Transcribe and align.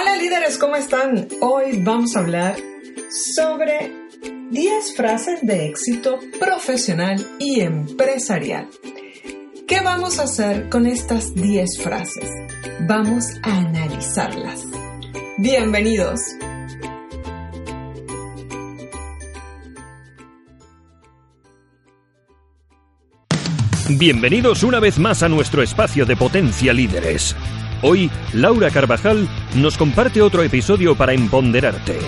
Hola 0.00 0.14
líderes, 0.14 0.58
¿cómo 0.58 0.76
están? 0.76 1.26
Hoy 1.40 1.80
vamos 1.82 2.14
a 2.14 2.20
hablar 2.20 2.54
sobre 3.34 3.90
10 4.48 4.94
frases 4.94 5.40
de 5.42 5.66
éxito 5.66 6.20
profesional 6.38 7.26
y 7.40 7.62
empresarial. 7.62 8.68
¿Qué 9.66 9.80
vamos 9.80 10.20
a 10.20 10.24
hacer 10.24 10.68
con 10.68 10.86
estas 10.86 11.34
10 11.34 11.82
frases? 11.82 12.30
Vamos 12.86 13.24
a 13.42 13.58
analizarlas. 13.58 14.62
Bienvenidos. 15.38 16.20
Bienvenidos 23.88 24.62
una 24.62 24.78
vez 24.78 24.96
más 25.00 25.24
a 25.24 25.28
nuestro 25.28 25.60
espacio 25.60 26.06
de 26.06 26.14
Potencia 26.14 26.72
Líderes. 26.72 27.34
Hoy, 27.80 28.10
Laura 28.32 28.70
Carvajal 28.70 29.28
nos 29.54 29.76
comparte 29.78 30.20
otro 30.20 30.42
episodio 30.42 30.96
para 30.96 31.12
empoderarte. 31.12 31.98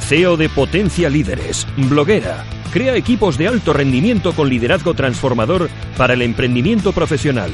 CEO 0.00 0.38
de 0.38 0.48
Potencia 0.48 1.10
Líderes, 1.10 1.66
bloguera, 1.76 2.44
crea 2.72 2.96
equipos 2.96 3.36
de 3.36 3.46
alto 3.46 3.74
rendimiento 3.74 4.32
con 4.32 4.48
liderazgo 4.48 4.94
transformador 4.94 5.68
para 5.98 6.14
el 6.14 6.22
emprendimiento 6.22 6.92
profesional. 6.92 7.50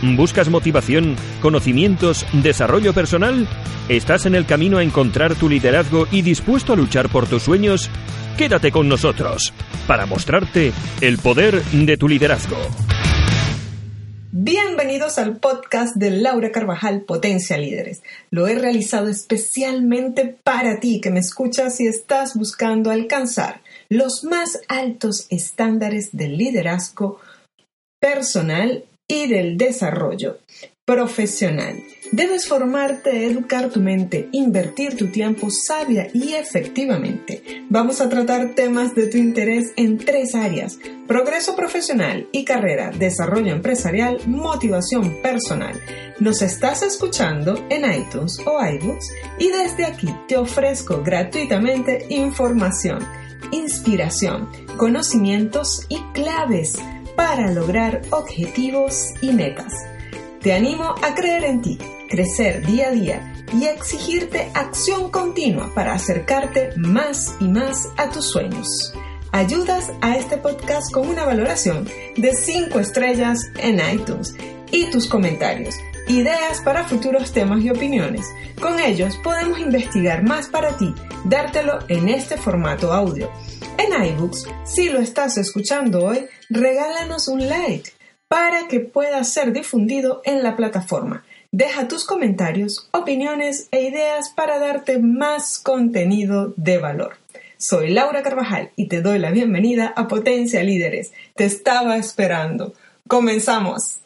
¿Buscas 0.00 0.48
motivación, 0.48 1.16
conocimientos, 1.40 2.24
desarrollo 2.34 2.92
personal? 2.92 3.48
¿Estás 3.88 4.26
en 4.26 4.36
el 4.36 4.46
camino 4.46 4.78
a 4.78 4.84
encontrar 4.84 5.34
tu 5.34 5.48
liderazgo 5.48 6.06
y 6.12 6.22
dispuesto 6.22 6.72
a 6.72 6.76
luchar 6.76 7.08
por 7.08 7.26
tus 7.26 7.42
sueños? 7.42 7.90
Quédate 8.38 8.70
con 8.70 8.88
nosotros 8.88 9.52
para 9.88 10.06
mostrarte 10.06 10.72
el 11.00 11.18
poder 11.18 11.62
de 11.64 11.96
tu 11.96 12.08
liderazgo. 12.08 12.58
Bienvenidos 14.34 15.18
al 15.18 15.36
podcast 15.36 15.94
de 15.94 16.10
Laura 16.10 16.50
Carvajal, 16.52 17.02
Potencia 17.02 17.58
Líderes. 17.58 18.02
Lo 18.30 18.46
he 18.46 18.54
realizado 18.54 19.08
especialmente 19.08 20.38
para 20.42 20.80
ti 20.80 21.02
que 21.02 21.10
me 21.10 21.20
escuchas 21.20 21.78
y 21.82 21.86
estás 21.86 22.34
buscando 22.34 22.90
alcanzar 22.90 23.60
los 23.90 24.24
más 24.24 24.62
altos 24.68 25.26
estándares 25.28 26.16
del 26.16 26.38
liderazgo 26.38 27.20
personal 28.00 28.86
y 29.06 29.26
del 29.26 29.58
desarrollo 29.58 30.38
profesional. 30.86 31.82
Debes 32.12 32.46
formarte, 32.46 33.26
educar 33.26 33.70
tu 33.70 33.80
mente, 33.80 34.28
invertir 34.32 34.98
tu 34.98 35.10
tiempo 35.10 35.48
sabia 35.50 36.08
y 36.12 36.34
efectivamente. 36.34 37.64
Vamos 37.70 38.02
a 38.02 38.10
tratar 38.10 38.54
temas 38.54 38.94
de 38.94 39.06
tu 39.06 39.16
interés 39.16 39.72
en 39.76 39.96
tres 39.96 40.34
áreas. 40.34 40.78
Progreso 41.08 41.56
profesional 41.56 42.28
y 42.30 42.44
carrera, 42.44 42.90
desarrollo 42.90 43.54
empresarial, 43.54 44.18
motivación 44.26 45.22
personal. 45.22 45.80
Nos 46.20 46.42
estás 46.42 46.82
escuchando 46.82 47.54
en 47.70 47.90
iTunes 47.90 48.38
o 48.44 48.62
iBooks 48.62 49.08
y 49.38 49.48
desde 49.48 49.86
aquí 49.86 50.14
te 50.28 50.36
ofrezco 50.36 51.02
gratuitamente 51.02 52.04
información, 52.10 52.98
inspiración, 53.52 54.50
conocimientos 54.76 55.86
y 55.88 55.98
claves 56.12 56.74
para 57.16 57.50
lograr 57.52 58.02
objetivos 58.10 59.14
y 59.22 59.32
metas. 59.32 59.72
Te 60.42 60.52
animo 60.52 60.96
a 61.00 61.14
creer 61.14 61.44
en 61.44 61.62
ti, 61.62 61.78
crecer 62.08 62.66
día 62.66 62.88
a 62.88 62.90
día 62.90 63.44
y 63.52 63.66
exigirte 63.66 64.50
acción 64.54 65.08
continua 65.12 65.72
para 65.72 65.92
acercarte 65.92 66.70
más 66.76 67.36
y 67.38 67.46
más 67.46 67.88
a 67.96 68.10
tus 68.10 68.26
sueños. 68.26 68.92
Ayudas 69.30 69.92
a 70.00 70.16
este 70.16 70.38
podcast 70.38 70.92
con 70.92 71.08
una 71.08 71.24
valoración 71.24 71.88
de 72.16 72.34
5 72.34 72.80
estrellas 72.80 73.52
en 73.58 73.78
iTunes 73.94 74.34
y 74.72 74.90
tus 74.90 75.06
comentarios, 75.06 75.76
ideas 76.08 76.60
para 76.64 76.88
futuros 76.88 77.30
temas 77.30 77.62
y 77.62 77.70
opiniones. 77.70 78.26
Con 78.60 78.80
ellos 78.80 79.16
podemos 79.22 79.60
investigar 79.60 80.24
más 80.24 80.48
para 80.48 80.76
ti, 80.76 80.92
dártelo 81.22 81.78
en 81.86 82.08
este 82.08 82.36
formato 82.36 82.92
audio. 82.92 83.30
En 83.78 83.92
iBooks, 84.06 84.48
si 84.64 84.88
lo 84.88 84.98
estás 84.98 85.38
escuchando 85.38 86.04
hoy, 86.04 86.26
regálanos 86.50 87.28
un 87.28 87.48
like 87.48 87.91
para 88.32 88.66
que 88.66 88.80
pueda 88.80 89.22
ser 89.24 89.52
difundido 89.52 90.22
en 90.24 90.42
la 90.42 90.56
plataforma. 90.56 91.22
Deja 91.50 91.86
tus 91.86 92.06
comentarios, 92.06 92.88
opiniones 92.90 93.68
e 93.72 93.82
ideas 93.82 94.30
para 94.30 94.58
darte 94.58 94.98
más 94.98 95.58
contenido 95.58 96.54
de 96.56 96.78
valor. 96.78 97.18
Soy 97.58 97.90
Laura 97.90 98.22
Carvajal 98.22 98.70
y 98.74 98.88
te 98.88 99.02
doy 99.02 99.18
la 99.18 99.32
bienvenida 99.32 99.92
a 99.94 100.08
Potencia 100.08 100.62
Líderes. 100.62 101.12
Te 101.36 101.44
estaba 101.44 101.98
esperando. 101.98 102.72
Comenzamos. 103.06 103.98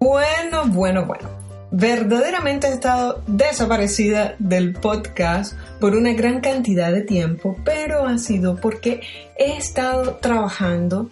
Bueno, 0.00 0.64
bueno, 0.68 1.04
bueno 1.04 1.39
verdaderamente 1.70 2.68
he 2.68 2.72
estado 2.72 3.22
desaparecida 3.26 4.34
del 4.38 4.74
podcast 4.74 5.54
por 5.80 5.94
una 5.94 6.12
gran 6.12 6.40
cantidad 6.40 6.92
de 6.92 7.02
tiempo, 7.02 7.56
pero 7.64 8.06
ha 8.06 8.18
sido 8.18 8.56
porque 8.56 9.00
he 9.36 9.56
estado 9.56 10.16
trabajando 10.16 11.10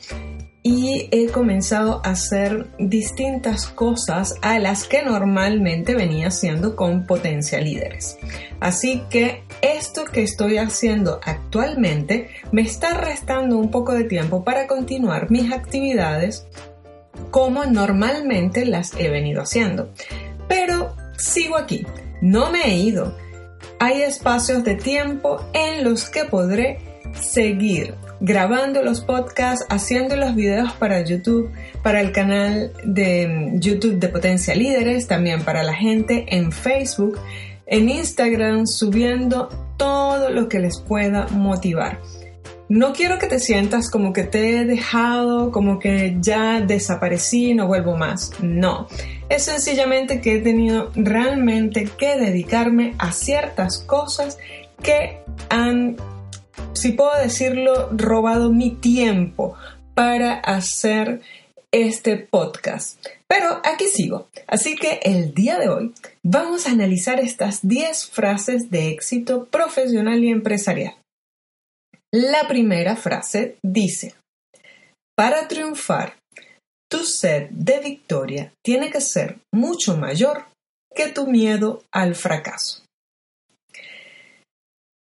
y 0.62 1.08
he 1.12 1.28
comenzado 1.28 2.02
a 2.04 2.10
hacer 2.10 2.66
distintas 2.78 3.68
cosas 3.68 4.34
a 4.42 4.58
las 4.58 4.84
que 4.84 5.02
normalmente 5.02 5.94
venía 5.94 6.28
haciendo 6.28 6.76
con 6.76 7.06
potencia 7.06 7.60
líderes. 7.60 8.18
Así 8.60 9.02
que 9.08 9.44
esto 9.62 10.04
que 10.04 10.22
estoy 10.22 10.58
haciendo 10.58 11.20
actualmente 11.24 12.28
me 12.52 12.62
está 12.62 12.94
restando 12.94 13.56
un 13.56 13.70
poco 13.70 13.94
de 13.94 14.04
tiempo 14.04 14.44
para 14.44 14.66
continuar 14.66 15.30
mis 15.30 15.52
actividades 15.52 16.46
como 17.30 17.64
normalmente 17.64 18.64
las 18.64 18.94
he 18.98 19.08
venido 19.08 19.42
haciendo. 19.42 19.90
Pero 20.48 20.96
sigo 21.16 21.56
aquí, 21.56 21.86
no 22.20 22.50
me 22.50 22.62
he 22.64 22.76
ido. 22.76 23.16
Hay 23.78 24.02
espacios 24.02 24.64
de 24.64 24.74
tiempo 24.74 25.44
en 25.52 25.84
los 25.84 26.10
que 26.10 26.24
podré 26.24 26.78
seguir 27.20 27.94
grabando 28.20 28.82
los 28.82 29.00
podcasts, 29.00 29.64
haciendo 29.68 30.16
los 30.16 30.34
videos 30.34 30.72
para 30.72 31.04
YouTube, 31.04 31.50
para 31.82 32.00
el 32.00 32.12
canal 32.12 32.72
de 32.84 33.52
YouTube 33.54 33.98
de 33.98 34.08
Potencia 34.08 34.54
Líderes, 34.54 35.06
también 35.06 35.42
para 35.42 35.62
la 35.62 35.74
gente 35.74 36.26
en 36.28 36.50
Facebook, 36.50 37.18
en 37.66 37.88
Instagram, 37.88 38.66
subiendo 38.66 39.48
todo 39.76 40.30
lo 40.30 40.48
que 40.48 40.58
les 40.58 40.80
pueda 40.80 41.28
motivar. 41.28 42.00
No 42.68 42.92
quiero 42.92 43.18
que 43.18 43.28
te 43.28 43.40
sientas 43.40 43.90
como 43.90 44.12
que 44.12 44.24
te 44.24 44.58
he 44.58 44.64
dejado, 44.66 45.50
como 45.52 45.78
que 45.78 46.18
ya 46.20 46.60
desaparecí, 46.60 47.54
no 47.54 47.66
vuelvo 47.66 47.96
más. 47.96 48.32
No, 48.42 48.88
es 49.30 49.44
sencillamente 49.44 50.20
que 50.20 50.36
he 50.36 50.40
tenido 50.40 50.90
realmente 50.94 51.88
que 51.96 52.16
dedicarme 52.16 52.94
a 52.98 53.12
ciertas 53.12 53.78
cosas 53.78 54.36
que 54.82 55.18
han, 55.48 55.96
si 56.74 56.92
puedo 56.92 57.16
decirlo, 57.18 57.88
robado 57.92 58.52
mi 58.52 58.72
tiempo 58.72 59.54
para 59.94 60.34
hacer 60.34 61.22
este 61.72 62.18
podcast. 62.18 63.02
Pero 63.26 63.62
aquí 63.64 63.86
sigo. 63.86 64.28
Así 64.46 64.76
que 64.76 65.00
el 65.02 65.32
día 65.32 65.58
de 65.58 65.70
hoy 65.70 65.94
vamos 66.22 66.66
a 66.66 66.72
analizar 66.72 67.18
estas 67.18 67.66
10 67.66 68.10
frases 68.10 68.70
de 68.70 68.88
éxito 68.88 69.46
profesional 69.46 70.22
y 70.22 70.28
empresarial. 70.28 70.94
La 72.12 72.48
primera 72.48 72.96
frase 72.96 73.58
dice, 73.62 74.14
para 75.14 75.46
triunfar, 75.46 76.16
tu 76.90 77.04
sed 77.04 77.50
de 77.50 77.80
victoria 77.80 78.52
tiene 78.64 78.90
que 78.90 79.02
ser 79.02 79.38
mucho 79.52 79.96
mayor 79.96 80.46
que 80.94 81.08
tu 81.08 81.26
miedo 81.26 81.82
al 81.92 82.14
fracaso. 82.14 82.82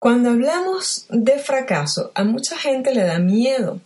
Cuando 0.01 0.31
hablamos 0.31 1.07
de 1.11 1.39
fracaso, 1.39 2.13
a 2.15 2.23
mucha 2.23 2.57
gente 2.57 2.95
le 2.95 3.03
da 3.03 3.19
miedo 3.19 3.81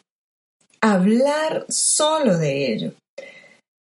hablar 0.82 1.64
solo 1.68 2.36
de 2.36 2.72
ello. 2.72 2.92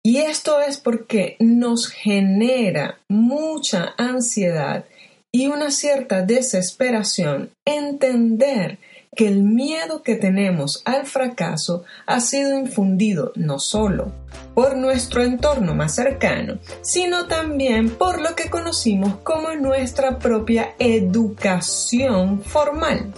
Y 0.03 0.17
esto 0.17 0.59
es 0.59 0.77
porque 0.77 1.35
nos 1.39 1.87
genera 1.87 2.99
mucha 3.09 3.93
ansiedad 3.97 4.85
y 5.31 5.47
una 5.47 5.69
cierta 5.69 6.23
desesperación 6.23 7.51
entender 7.67 8.79
que 9.15 9.27
el 9.27 9.43
miedo 9.43 10.03
que 10.03 10.15
tenemos 10.15 10.81
al 10.85 11.05
fracaso 11.05 11.83
ha 12.05 12.19
sido 12.19 12.57
infundido 12.57 13.31
no 13.35 13.59
solo 13.59 14.11
por 14.53 14.77
nuestro 14.77 15.23
entorno 15.23 15.73
más 15.73 15.95
cercano, 15.95 16.59
sino 16.81 17.27
también 17.27 17.89
por 17.89 18.21
lo 18.21 18.35
que 18.35 18.49
conocimos 18.49 19.15
como 19.23 19.53
nuestra 19.55 20.19
propia 20.19 20.75
educación 20.79 22.41
formal. 22.41 23.13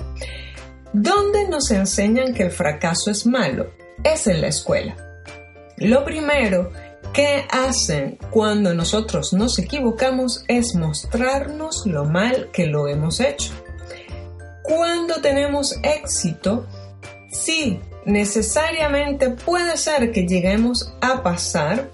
¿Dónde 0.93 1.47
nos 1.47 1.71
enseñan 1.71 2.33
que 2.33 2.43
el 2.43 2.51
fracaso 2.51 3.11
es 3.11 3.25
malo? 3.25 3.71
Es 4.03 4.27
en 4.27 4.41
la 4.41 4.47
escuela. 4.47 4.95
Lo 5.77 6.03
primero 6.03 6.71
que 7.13 7.45
hacen 7.49 8.17
cuando 8.29 8.73
nosotros 8.73 9.33
nos 9.33 9.57
equivocamos 9.59 10.43
es 10.47 10.75
mostrarnos 10.75 11.85
lo 11.85 12.05
mal 12.05 12.49
que 12.51 12.67
lo 12.67 12.87
hemos 12.87 13.19
hecho. 13.19 13.51
Cuando 14.63 15.21
tenemos 15.21 15.75
éxito, 15.83 16.65
sí, 17.31 17.79
necesariamente 18.05 19.29
puede 19.29 19.77
ser 19.77 20.11
que 20.11 20.27
lleguemos 20.27 20.93
a 21.01 21.23
pasar 21.23 21.89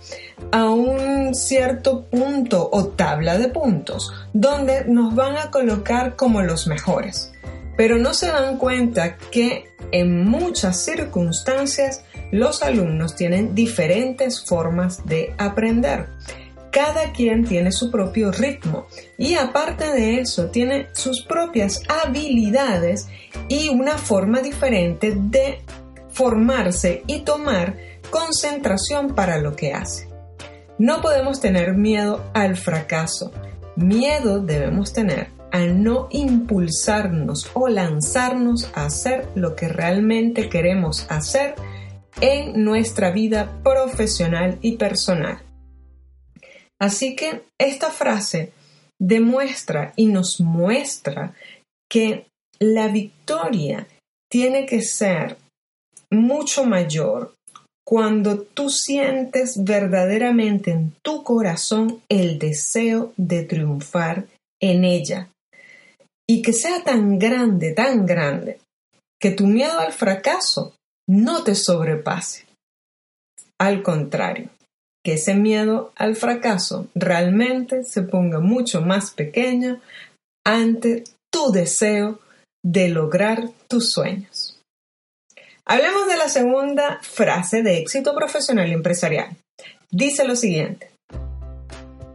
a 0.51 0.69
un 0.69 1.33
cierto 1.35 2.05
punto 2.05 2.69
o 2.71 2.87
tabla 2.87 3.37
de 3.37 3.49
puntos 3.49 4.13
donde 4.33 4.85
nos 4.85 5.15
van 5.15 5.37
a 5.37 5.51
colocar 5.51 6.15
como 6.15 6.41
los 6.41 6.67
mejores. 6.67 7.33
Pero 7.75 7.97
no 7.97 8.13
se 8.13 8.27
dan 8.27 8.57
cuenta 8.57 9.17
que 9.17 9.69
en 9.91 10.25
muchas 10.25 10.83
circunstancias 10.83 12.03
los 12.31 12.63
alumnos 12.63 13.15
tienen 13.15 13.55
diferentes 13.55 14.43
formas 14.43 15.05
de 15.05 15.33
aprender. 15.37 16.07
Cada 16.71 17.11
quien 17.11 17.45
tiene 17.45 17.71
su 17.71 17.89
propio 17.89 18.31
ritmo 18.31 18.87
y 19.17 19.35
aparte 19.35 19.91
de 19.91 20.19
eso 20.19 20.47
tiene 20.47 20.87
sus 20.93 21.23
propias 21.23 21.81
habilidades 21.87 23.07
y 23.47 23.69
una 23.69 23.97
forma 23.97 24.41
diferente 24.41 25.13
de 25.15 25.61
formarse 26.09 27.03
y 27.07 27.19
tomar 27.19 27.77
concentración 28.09 29.15
para 29.15 29.37
lo 29.37 29.55
que 29.55 29.73
hace. 29.73 30.07
No 30.77 31.01
podemos 31.01 31.39
tener 31.39 31.73
miedo 31.73 32.23
al 32.33 32.55
fracaso. 32.55 33.31
Miedo 33.75 34.39
debemos 34.39 34.93
tener 34.93 35.29
a 35.51 35.59
no 35.59 36.07
impulsarnos 36.11 37.49
o 37.53 37.67
lanzarnos 37.67 38.69
a 38.75 38.85
hacer 38.85 39.27
lo 39.35 39.55
que 39.55 39.69
realmente 39.69 40.49
queremos 40.49 41.07
hacer 41.09 41.55
en 42.21 42.63
nuestra 42.63 43.11
vida 43.11 43.59
profesional 43.63 44.57
y 44.61 44.77
personal. 44.77 45.46
Así 46.79 47.15
que 47.15 47.43
esta 47.59 47.91
frase 47.91 48.53
demuestra 48.99 49.93
y 49.95 50.07
nos 50.07 50.39
muestra 50.39 51.33
que 51.89 52.27
la 52.59 52.87
victoria 52.87 53.87
tiene 54.29 54.65
que 54.65 54.81
ser 54.81 55.37
mucho 56.11 56.65
mayor 56.65 57.33
cuando 57.85 58.41
tú 58.41 58.69
sientes 58.69 59.63
verdaderamente 59.63 60.71
en 60.71 60.93
tu 61.01 61.23
corazón 61.23 62.01
el 62.09 62.37
deseo 62.37 63.13
de 63.15 63.43
triunfar 63.43 64.27
en 64.61 64.83
ella. 64.83 65.29
Y 66.29 66.41
que 66.41 66.51
sea 66.51 66.83
tan 66.83 67.17
grande, 67.17 67.71
tan 67.71 68.05
grande, 68.05 68.59
que 69.21 69.31
tu 69.31 69.47
miedo 69.47 69.79
al 69.79 69.93
fracaso 69.93 70.75
no 71.07 71.45
te 71.45 71.55
sobrepase. 71.55 72.45
Al 73.57 73.81
contrario, 73.81 74.49
que 75.07 75.13
ese 75.13 75.35
miedo 75.35 75.93
al 75.95 76.17
fracaso 76.17 76.87
realmente 76.93 77.85
se 77.85 78.01
ponga 78.01 78.41
mucho 78.41 78.81
más 78.81 79.11
pequeño 79.11 79.79
ante 80.45 81.05
tu 81.31 81.53
deseo 81.53 82.19
de 82.61 82.89
lograr 82.89 83.51
tus 83.69 83.89
sueños. 83.93 84.59
Hablemos 85.63 86.09
de 86.09 86.17
la 86.17 86.27
segunda 86.27 86.99
frase 87.03 87.63
de 87.63 87.77
éxito 87.77 88.13
profesional 88.13 88.67
y 88.67 88.73
empresarial. 88.73 89.37
Dice 89.89 90.25
lo 90.25 90.35
siguiente. 90.35 90.91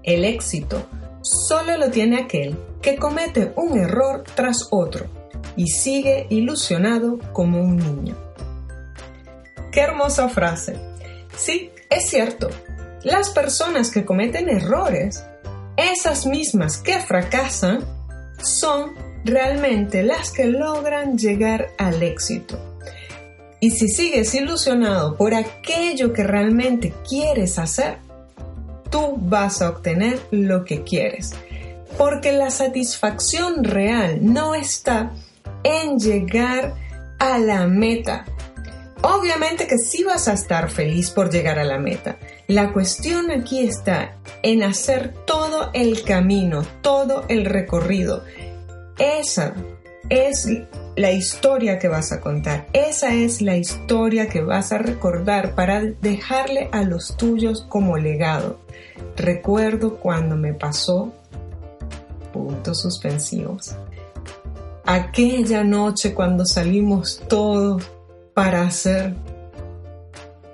El 0.02 0.26
éxito 0.26 0.86
solo 1.22 1.78
lo 1.78 1.90
tiene 1.90 2.18
aquel 2.18 2.58
que 2.82 2.96
comete 2.96 3.54
un 3.56 3.78
error 3.78 4.22
tras 4.36 4.68
otro 4.70 5.06
y 5.56 5.68
sigue 5.68 6.26
ilusionado 6.28 7.18
como 7.32 7.58
un 7.58 7.78
niño. 7.78 8.18
Qué 9.72 9.80
hermosa 9.80 10.28
frase. 10.28 10.76
Sí, 11.34 11.70
es 11.88 12.10
cierto. 12.10 12.50
Las 13.04 13.30
personas 13.30 13.90
que 13.90 14.04
cometen 14.04 14.48
errores, 14.48 15.24
esas 15.76 16.26
mismas 16.26 16.78
que 16.78 17.00
fracasan, 17.00 17.84
son 18.42 18.94
realmente 19.24 20.02
las 20.02 20.30
que 20.30 20.46
logran 20.46 21.18
llegar 21.18 21.70
al 21.78 22.02
éxito. 22.02 22.58
Y 23.60 23.70
si 23.70 23.88
sigues 23.88 24.34
ilusionado 24.34 25.16
por 25.16 25.34
aquello 25.34 26.12
que 26.12 26.24
realmente 26.24 26.92
quieres 27.08 27.58
hacer, 27.58 27.98
tú 28.90 29.16
vas 29.16 29.62
a 29.62 29.70
obtener 29.70 30.20
lo 30.30 30.64
que 30.64 30.82
quieres. 30.82 31.32
Porque 31.96 32.32
la 32.32 32.50
satisfacción 32.50 33.64
real 33.64 34.18
no 34.20 34.54
está 34.54 35.12
en 35.62 35.98
llegar 35.98 36.74
a 37.18 37.38
la 37.38 37.66
meta. 37.66 38.24
Obviamente 39.02 39.66
que 39.66 39.78
sí 39.78 40.02
vas 40.04 40.28
a 40.28 40.32
estar 40.32 40.70
feliz 40.70 41.10
por 41.10 41.30
llegar 41.30 41.58
a 41.58 41.64
la 41.64 41.78
meta. 41.78 42.16
La 42.52 42.70
cuestión 42.74 43.30
aquí 43.30 43.60
está 43.60 44.18
en 44.42 44.62
hacer 44.62 45.14
todo 45.26 45.70
el 45.72 46.02
camino, 46.02 46.60
todo 46.82 47.24
el 47.28 47.46
recorrido. 47.46 48.24
Esa 48.98 49.54
es 50.10 50.46
la 50.94 51.12
historia 51.12 51.78
que 51.78 51.88
vas 51.88 52.12
a 52.12 52.20
contar. 52.20 52.66
Esa 52.74 53.14
es 53.14 53.40
la 53.40 53.56
historia 53.56 54.28
que 54.28 54.42
vas 54.42 54.70
a 54.70 54.76
recordar 54.76 55.54
para 55.54 55.80
dejarle 55.80 56.68
a 56.72 56.82
los 56.82 57.16
tuyos 57.16 57.64
como 57.70 57.96
legado. 57.96 58.60
Recuerdo 59.16 59.96
cuando 59.96 60.36
me 60.36 60.52
pasó 60.52 61.10
puntos 62.34 62.82
suspensivos. 62.82 63.74
Aquella 64.84 65.64
noche 65.64 66.12
cuando 66.12 66.44
salimos 66.44 67.22
todos 67.30 67.82
para 68.34 68.60
hacer. 68.60 69.14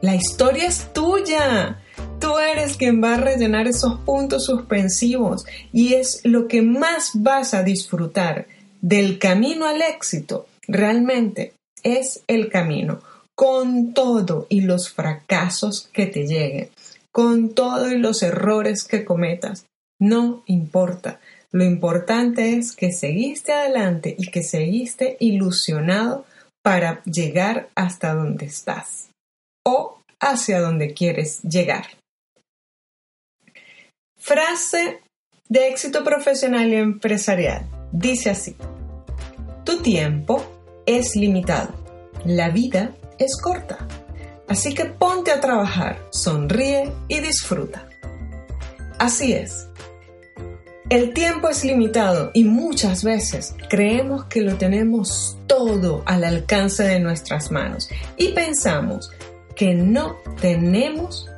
La 0.01 0.15
historia 0.15 0.69
es 0.69 0.93
tuya. 0.93 1.83
Tú 2.21 2.39
eres 2.39 2.77
quien 2.77 3.03
va 3.03 3.15
a 3.15 3.21
rellenar 3.21 3.69
esos 3.69 4.01
puntos 4.01 4.47
suspensivos 4.47 5.47
y 5.73 5.95
es 5.95 6.21
lo 6.25 6.49
que 6.49 6.63
más 6.63 7.11
vas 7.15 7.55
a 7.55 7.63
disfrutar 7.63 8.47
del 8.81 9.19
camino 9.19 9.67
al 9.67 9.83
éxito, 9.83 10.47
realmente 10.67 11.55
es 11.83 12.23
el 12.27 12.49
camino, 12.49 13.01
con 13.35 13.95
todo 13.95 14.47
y 14.49 14.63
los 14.63 14.91
fracasos 14.91 15.89
que 15.93 16.07
te 16.07 16.27
lleguen, 16.27 16.71
con 17.13 17.55
todo 17.55 17.91
y 17.91 17.99
los 17.99 18.23
errores 18.23 18.85
que 18.85 19.05
cometas. 19.05 19.67
No 20.01 20.43
importa. 20.47 21.21
Lo 21.51 21.65
importante 21.65 22.57
es 22.57 22.75
que 22.75 22.93
seguiste 22.93 23.53
adelante 23.53 24.15
y 24.19 24.31
que 24.31 24.43
seguiste 24.43 25.17
ilusionado 25.19 26.27
para 26.63 27.03
llegar 27.05 27.69
hasta 27.75 28.15
donde 28.15 28.47
estás 28.47 29.09
o 29.65 29.99
hacia 30.21 30.61
donde 30.61 30.93
quieres 30.93 31.41
llegar. 31.43 31.87
Frase 34.29 35.01
de 35.49 35.69
éxito 35.69 36.05
profesional 36.05 36.69
y 36.69 36.75
empresarial. 36.75 37.67
Dice 37.93 38.29
así, 38.29 38.55
tu 39.65 39.81
tiempo 39.81 40.45
es 40.85 41.17
limitado, 41.17 41.73
la 42.27 42.51
vida 42.51 42.93
es 43.19 43.41
corta, 43.41 43.89
así 44.47 44.75
que 44.75 44.85
ponte 44.85 45.31
a 45.31 45.41
trabajar, 45.41 45.99
sonríe 46.11 46.93
y 47.09 47.21
disfruta. 47.21 47.89
Así 48.99 49.33
es, 49.33 49.67
el 50.91 51.15
tiempo 51.15 51.49
es 51.49 51.65
limitado 51.65 52.31
y 52.35 52.45
muchas 52.45 53.05
veces 53.05 53.55
creemos 53.71 54.27
que 54.27 54.43
lo 54.43 54.57
tenemos 54.57 55.39
todo 55.47 56.03
al 56.05 56.25
alcance 56.25 56.83
de 56.83 57.01
nuestras 57.01 57.51
manos 57.51 57.89
y 58.19 58.33
pensamos 58.33 59.11
que 59.57 59.75
no 59.75 60.19
tenemos 60.39 61.31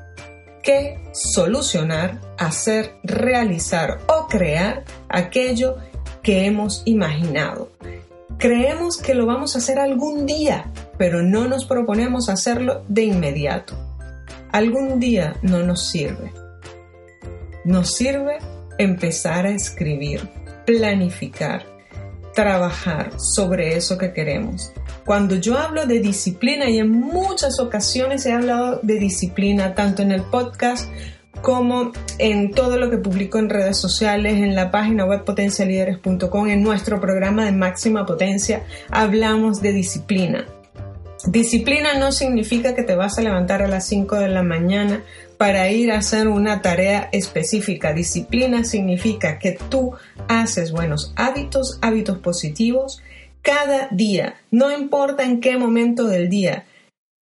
que 0.63 0.99
solucionar, 1.13 2.21
hacer, 2.39 2.95
realizar 3.03 3.99
o 4.07 4.27
crear 4.29 4.85
aquello 5.09 5.77
que 6.23 6.45
hemos 6.47 6.83
imaginado. 6.85 7.71
Creemos 8.39 8.97
que 8.97 9.15
lo 9.15 9.27
vamos 9.27 9.55
a 9.55 9.59
hacer 9.59 9.79
algún 9.79 10.27
día, 10.27 10.71
pero 10.99 11.23
no 11.23 11.47
nos 11.47 11.65
proponemos 11.67 12.29
hacerlo 12.29 12.85
de 12.89 13.03
inmediato. 13.03 13.75
Algún 14.53 14.99
día 14.99 15.37
no 15.43 15.63
nos 15.63 15.89
sirve. 15.89 16.33
Nos 17.65 17.95
sirve 17.95 18.39
empezar 18.79 19.45
a 19.45 19.51
escribir, 19.51 20.29
planificar, 20.65 21.65
trabajar 22.35 23.13
sobre 23.19 23.77
eso 23.77 23.99
que 23.99 24.13
queremos. 24.13 24.73
Cuando 25.11 25.35
yo 25.35 25.59
hablo 25.59 25.87
de 25.87 25.99
disciplina, 25.99 26.71
y 26.71 26.79
en 26.79 26.89
muchas 26.89 27.59
ocasiones 27.59 28.25
he 28.27 28.33
hablado 28.33 28.79
de 28.85 29.01
disciplina, 29.01 29.75
tanto 29.75 30.03
en 30.03 30.13
el 30.13 30.23
podcast 30.23 30.89
como 31.43 31.91
en 32.19 32.53
todo 32.53 32.77
lo 32.77 32.91
que 32.91 32.99
publico 32.99 33.39
en 33.39 33.51
redes 33.51 33.77
sociales, 33.77 34.35
en 34.35 34.55
la 34.55 34.71
página 34.71 35.05
web 35.05 35.25
potencialíderes.com, 35.25 36.47
en 36.47 36.63
nuestro 36.63 37.01
programa 37.01 37.45
de 37.45 37.51
máxima 37.51 38.07
potencia, 38.07 38.63
hablamos 38.89 39.61
de 39.61 39.73
disciplina. 39.73 40.47
Disciplina 41.27 41.99
no 41.99 42.13
significa 42.13 42.77
que 42.77 42.85
te 42.85 42.95
vas 42.95 43.19
a 43.19 43.23
levantar 43.23 43.63
a 43.63 43.67
las 43.67 43.89
5 43.89 44.15
de 44.15 44.29
la 44.29 44.45
mañana 44.45 45.03
para 45.37 45.69
ir 45.73 45.91
a 45.91 45.99
hacer 45.99 46.29
una 46.29 46.63
tarea 46.63 47.09
específica. 47.11 47.93
Disciplina 47.93 48.63
significa 48.63 49.41
que 49.41 49.59
tú 49.69 49.93
haces 50.29 50.71
buenos 50.71 51.13
hábitos, 51.17 51.81
hábitos 51.83 52.19
positivos, 52.19 53.03
cada 53.43 53.89
día, 53.91 54.41
no 54.51 54.71
importa 54.71 55.25
en 55.25 55.41
qué 55.41 55.57
momento 55.57 56.07
del 56.07 56.29
día. 56.29 56.67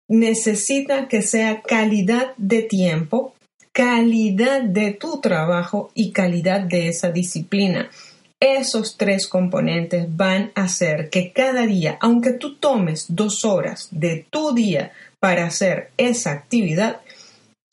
Necesita 0.09 1.07
que 1.07 1.21
sea 1.21 1.61
calidad 1.61 2.33
de 2.37 2.63
tiempo 2.63 3.33
calidad 3.77 4.63
de 4.63 4.93
tu 4.93 5.21
trabajo 5.21 5.91
y 5.93 6.11
calidad 6.11 6.61
de 6.61 6.87
esa 6.87 7.11
disciplina. 7.11 7.91
Esos 8.39 8.97
tres 8.97 9.27
componentes 9.27 10.07
van 10.17 10.51
a 10.55 10.63
hacer 10.63 11.11
que 11.11 11.31
cada 11.31 11.67
día, 11.67 11.95
aunque 12.01 12.31
tú 12.31 12.55
tomes 12.55 13.05
dos 13.09 13.45
horas 13.45 13.89
de 13.91 14.25
tu 14.31 14.55
día 14.55 14.93
para 15.19 15.45
hacer 15.45 15.91
esa 15.97 16.31
actividad, 16.31 17.01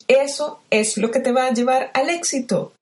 eso 0.07 0.61
es 0.69 0.95
lo 0.99 1.09
que 1.09 1.21
te 1.21 1.31
va 1.31 1.47
a 1.47 1.53
llevar 1.53 1.89
al 1.95 2.11
éxito. 2.11 2.73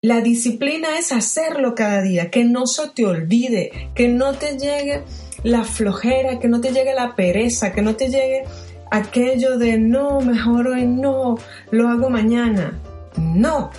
La 0.00 0.20
disciplina 0.20 0.96
es 0.96 1.10
hacerlo 1.10 1.74
cada 1.74 2.02
día, 2.02 2.30
que 2.30 2.44
no 2.44 2.68
se 2.68 2.88
te 2.90 3.04
olvide, 3.04 3.90
que 3.96 4.06
no 4.06 4.32
te 4.34 4.56
llegue 4.56 5.02
la 5.42 5.64
flojera, 5.64 6.38
que 6.38 6.46
no 6.46 6.60
te 6.60 6.70
llegue 6.70 6.94
la 6.94 7.16
pereza, 7.16 7.72
que 7.72 7.82
no 7.82 7.96
te 7.96 8.08
llegue 8.08 8.44
aquello 8.92 9.58
de 9.58 9.76
no, 9.76 10.20
mejor 10.20 10.68
hoy 10.68 10.86
no, 10.86 11.36
lo 11.72 11.88
hago 11.88 12.10
mañana. 12.10 12.80
No. 13.16 13.72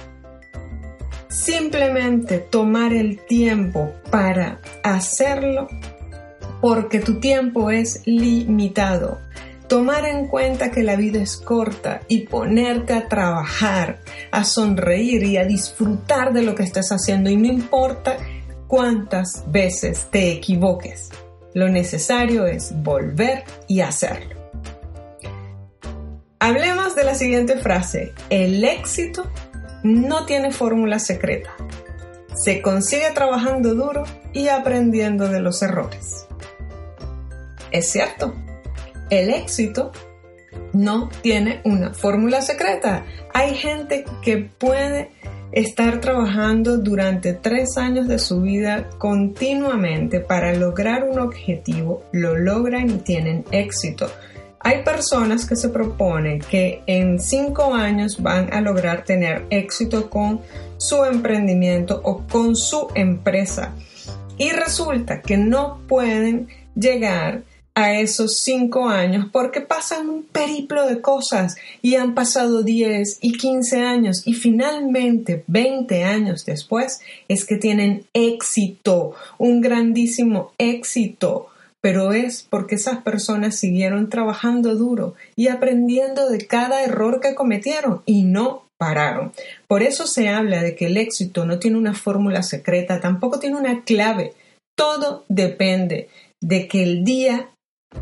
Simplemente 1.30 2.40
tomar 2.40 2.92
el 2.92 3.26
tiempo 3.26 3.94
para 4.12 4.60
hacerlo 4.84 5.70
porque 6.60 7.00
tu 7.00 7.22
tiempo 7.22 7.72
es 7.72 8.02
limitado. 8.06 9.22
Tomar 9.70 10.06
en 10.06 10.26
cuenta 10.26 10.72
que 10.72 10.82
la 10.82 10.96
vida 10.96 11.22
es 11.22 11.38
corta 11.38 12.02
y 12.08 12.22
ponerte 12.22 12.94
a 12.94 13.08
trabajar, 13.08 14.00
a 14.32 14.44
sonreír 14.44 15.24
y 15.24 15.38
a 15.38 15.46
disfrutar 15.46 16.34
de 16.34 16.42
lo 16.42 16.56
que 16.56 16.64
estás 16.64 16.90
haciendo 16.92 17.30
y 17.30 17.38
no 17.38 17.46
importa 17.46 18.18
cuántas 18.68 19.44
veces 19.52 20.08
te 20.10 20.32
equivoques. 20.32 21.12
Lo 21.54 21.70
necesario 21.70 22.48
es 22.48 22.74
volver 22.82 23.44
y 23.68 23.82
hacerlo. 23.82 24.36
Hablemos 26.40 26.96
de 26.96 27.04
la 27.04 27.14
siguiente 27.14 27.56
frase. 27.58 28.14
El 28.32 28.64
éxito 28.64 29.30
no 29.84 30.26
tiene 30.26 30.50
fórmula 30.50 30.98
secreta. 30.98 31.52
Se 32.34 32.64
consigue 32.64 33.12
trabajando 33.12 33.76
duro 33.76 34.04
y 34.34 34.48
aprendiendo 34.48 35.28
de 35.28 35.42
los 35.42 35.62
errores. 35.62 36.26
Es 37.70 37.92
cierto, 37.92 38.34
el 39.10 39.30
éxito 39.30 39.92
no 40.74 41.10
tiene 41.22 41.62
una 41.64 41.94
fórmula 41.94 42.42
secreta. 42.42 43.06
Hay 43.34 43.56
gente 43.56 44.06
que 44.22 44.38
puede 44.38 45.12
estar 45.52 46.00
trabajando 46.00 46.78
durante 46.78 47.34
tres 47.34 47.78
años 47.78 48.08
de 48.08 48.20
su 48.20 48.42
vida 48.42 48.90
continuamente 48.98 50.20
para 50.20 50.54
lograr 50.54 51.04
un 51.04 51.20
objetivo, 51.20 52.04
lo 52.12 52.38
logran 52.38 52.90
y 52.90 52.98
tienen 52.98 53.46
éxito. 53.52 54.08
Hay 54.62 54.84
personas 54.84 55.46
que 55.46 55.56
se 55.56 55.70
proponen 55.70 56.40
que 56.40 56.84
en 56.86 57.20
cinco 57.20 57.74
años 57.74 58.22
van 58.22 58.54
a 58.54 58.62
lograr 58.62 59.06
tener 59.06 59.46
éxito 59.50 60.10
con 60.10 60.42
su 60.78 61.06
emprendimiento 61.06 62.02
o 62.04 62.24
con 62.28 62.56
su 62.56 62.90
empresa. 62.94 63.74
Y 64.38 64.52
resulta 64.52 65.22
que 65.22 65.38
no 65.38 65.80
pueden 65.88 66.48
llegar 66.76 67.44
a 67.76 67.94
esos 67.94 68.38
cinco 68.40 68.90
años 68.90 69.28
porque 69.32 69.62
pasan 69.62 70.10
un 70.10 70.24
periplo 70.24 70.86
de 70.88 71.02
cosas 71.02 71.56
y 71.82 71.96
han 71.96 72.14
pasado 72.14 72.64
10 72.64 73.20
y 73.22 73.34
15 73.34 73.82
años 73.82 74.24
y 74.26 74.34
finalmente 74.34 75.44
20 75.48 76.04
años 76.04 76.46
después 76.46 77.02
es 77.28 77.46
que 77.46 77.56
tienen 77.56 78.06
éxito, 78.14 79.14
un 79.38 79.62
grandísimo 79.62 80.52
éxito 80.58 81.50
pero 81.82 82.12
es 82.12 82.46
porque 82.50 82.76
esas 82.76 83.02
personas 83.04 83.56
siguieron 83.56 84.10
trabajando 84.10 84.76
duro 84.76 85.16
y 85.36 85.48
aprendiendo 85.48 86.30
de 86.30 86.46
cada 86.46 86.84
error 86.84 87.22
que 87.22 87.36
cometieron 87.36 88.02
y 88.06 88.24
no 88.24 88.66
pararon. 88.78 89.32
Por 89.68 89.84
eso 89.84 90.08
se 90.08 90.30
habla 90.30 90.62
de 90.62 90.76
que 90.76 90.88
el 90.88 90.98
éxito 90.98 91.46
no 91.46 91.60
tiene 91.60 91.78
una 91.78 91.94
fórmula 91.94 92.44
secreta, 92.44 93.00
tampoco 93.00 93.40
tiene 93.40 93.58
una 93.58 93.84
clave. 93.84 94.34
Todo 94.76 95.26
depende 95.30 96.10
de 96.42 96.68
que 96.68 96.84
el 96.84 97.04
día 97.04 97.50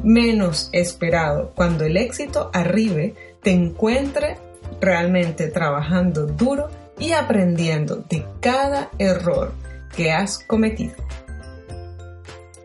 menos 0.03 0.69
esperado, 0.71 1.53
cuando 1.55 1.85
el 1.85 1.97
éxito 1.97 2.49
arribe, 2.53 3.15
te 3.41 3.51
encuentre 3.51 4.37
realmente 4.81 5.47
trabajando 5.47 6.25
duro 6.25 6.69
y 6.99 7.13
aprendiendo 7.13 7.97
de 8.09 8.25
cada 8.39 8.89
error 8.97 9.53
que 9.95 10.11
has 10.11 10.39
cometido. 10.39 10.95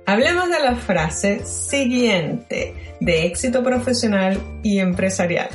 Hablemos 0.04 0.48
de 0.48 0.58
la 0.58 0.74
frase 0.74 1.44
siguiente 1.44 2.96
de 3.00 3.26
éxito 3.26 3.62
profesional 3.62 4.40
y 4.62 4.80
empresarial. 4.80 5.48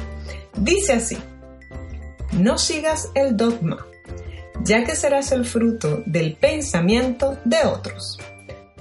Dice 0.56 0.94
así, 0.94 1.18
no 2.32 2.58
sigas 2.58 3.10
el 3.14 3.36
dogma, 3.36 3.86
ya 4.64 4.84
que 4.84 4.96
serás 4.96 5.32
el 5.32 5.46
fruto 5.46 6.02
del 6.06 6.36
pensamiento 6.36 7.38
de 7.44 7.58
otros. 7.66 8.20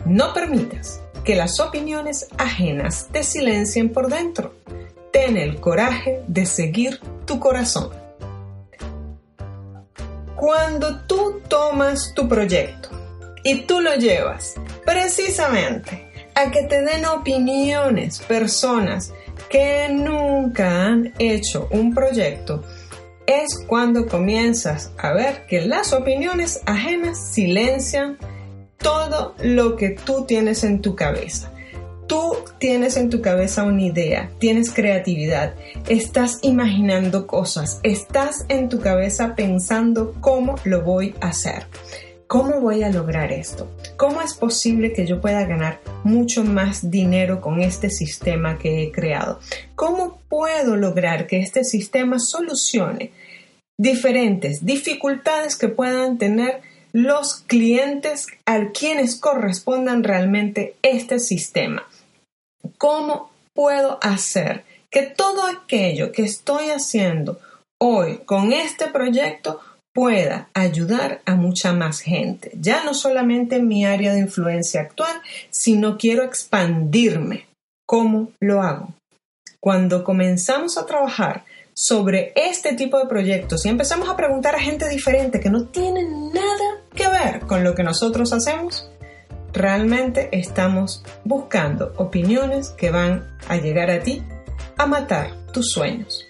No 0.05 0.33
permitas 0.33 1.03
que 1.27 1.35
las 1.35 1.59
opiniones 1.59 2.29
ajenas 2.39 3.09
te 3.11 3.25
silencien 3.25 3.93
por 3.93 4.09
dentro. 4.09 4.55
Ten 5.13 5.37
el 5.37 5.61
coraje 5.61 6.23
de 6.29 6.47
seguir 6.47 7.01
tu 7.27 7.41
corazón. 7.41 7.91
Cuando 10.37 11.01
tú 11.01 11.43
tomas 11.49 12.15
tu 12.15 12.29
proyecto 12.29 12.91
y 13.43 13.63
tú 13.63 13.81
lo 13.81 13.97
llevas 13.97 14.55
precisamente 14.85 16.09
a 16.37 16.53
que 16.53 16.63
te 16.63 16.83
den 16.83 17.05
opiniones 17.07 18.21
personas 18.21 19.13
que 19.51 19.89
nunca 19.91 20.85
han 20.85 21.13
hecho 21.19 21.67
un 21.73 21.93
proyecto, 21.93 22.63
es 23.27 23.49
cuando 23.67 24.07
comienzas 24.07 24.93
a 24.97 25.13
ver 25.13 25.45
que 25.47 25.63
las 25.63 25.93
opiniones 25.93 26.61
ajenas 26.67 27.33
silencian 27.33 28.17
todo 28.87 29.35
lo 29.43 29.75
que 29.75 29.91
tú 29.91 30.27
tienes 30.27 30.63
en 30.63 30.81
tu 30.81 30.95
cabeza. 30.95 31.51
Tú 32.07 32.37
tienes 32.61 32.97
en 32.97 33.11
tu 33.11 33.21
cabeza 33.21 33.65
una 33.65 33.83
idea, 33.83 34.31
tienes 34.39 34.71
creatividad, 34.71 35.57
estás 35.89 36.39
imaginando 36.43 37.27
cosas, 37.27 37.81
estás 37.83 38.47
en 38.49 38.69
tu 38.69 38.79
cabeza 38.79 39.35
pensando 39.35 40.15
cómo 40.21 40.55
lo 40.63 40.83
voy 40.83 41.17
a 41.21 41.31
hacer. 41.31 41.67
¿Cómo 42.29 42.61
voy 42.61 42.85
a 42.85 42.91
lograr 42.91 43.33
esto? 43.33 43.69
¿Cómo 43.97 44.23
es 44.23 44.35
posible 44.35 44.93
que 44.93 45.05
yo 45.05 45.21
pueda 45.21 45.45
ganar 45.47 45.81
mucho 46.05 46.45
más 46.45 46.89
dinero 46.89 47.41
con 47.41 47.61
este 47.61 47.91
sistema 47.91 48.57
que 48.57 48.85
he 48.85 48.93
creado? 48.93 49.41
¿Cómo 49.75 50.21
puedo 50.29 50.77
lograr 50.77 51.27
que 51.27 51.41
este 51.41 51.65
sistema 51.65 52.21
solucione 52.21 53.11
diferentes 53.77 54.65
dificultades 54.65 55.57
que 55.57 55.69
puedan 55.69 56.19
tener 56.19 56.63
los 56.97 57.43
clientes 57.43 58.27
a 58.47 58.71
quienes 58.71 59.17
correspondan 59.17 60.03
realmente 60.03 60.77
este 60.81 61.19
sistema? 61.19 61.87
¿Cómo 62.79 63.31
puedo 63.53 63.99
hacer 64.01 64.65
que 64.91 65.03
todo 65.03 65.47
aquello 65.47 66.11
que 66.11 66.23
estoy 66.23 66.71
haciendo 66.71 67.39
hoy 67.79 68.21
con 68.25 68.55
este 68.55 68.87
proyecto 68.87 69.61
pueda 69.95 70.49
ayudar 70.55 71.21
a 71.27 71.35
mucha 71.35 71.75
más 71.75 72.01
gente, 72.01 72.53
ya 72.55 72.83
no 72.83 72.95
solamente 72.95 73.57
en 73.57 73.69
mi 73.69 73.85
área 73.85 74.15
de 74.15 74.21
influencia 74.21 74.81
actual, 74.81 75.21
sino 75.51 75.99
quiero 75.99 76.23
expandirme. 76.23 77.47
¿Cómo 77.87 78.33
lo 78.41 78.63
hago? 78.63 78.95
Cuando 79.61 80.03
comenzamos 80.03 80.79
a 80.79 80.87
trabajar 80.87 81.45
sobre 81.75 82.33
este 82.37 82.73
tipo 82.73 82.99
de 82.99 83.07
proyectos 83.07 83.67
y 83.67 83.69
empezamos 83.69 84.09
a 84.09 84.17
preguntar 84.17 84.55
a 84.55 84.61
gente 84.61 84.89
diferente 84.89 85.41
que 85.41 85.51
no 85.51 85.67
tiene 85.67 86.05
nada 86.05 86.66
que 86.97 87.09
ver 87.09 87.41
con 87.41 87.63
lo 87.63 87.77
que 87.77 87.85
nosotros 87.85 88.33
hacemos, 88.33 88.91
realmente 89.53 90.29
estamos 90.33 91.05
buscando 91.25 91.93
opiniones 91.97 92.71
que 92.71 92.91
van 92.91 93.37
a 93.49 93.57
llegar 93.57 93.91
a 93.91 94.01
ti 94.01 94.23
a 94.77 94.87
matar 94.87 95.31
tus 95.53 95.71
sueños. 95.71 96.27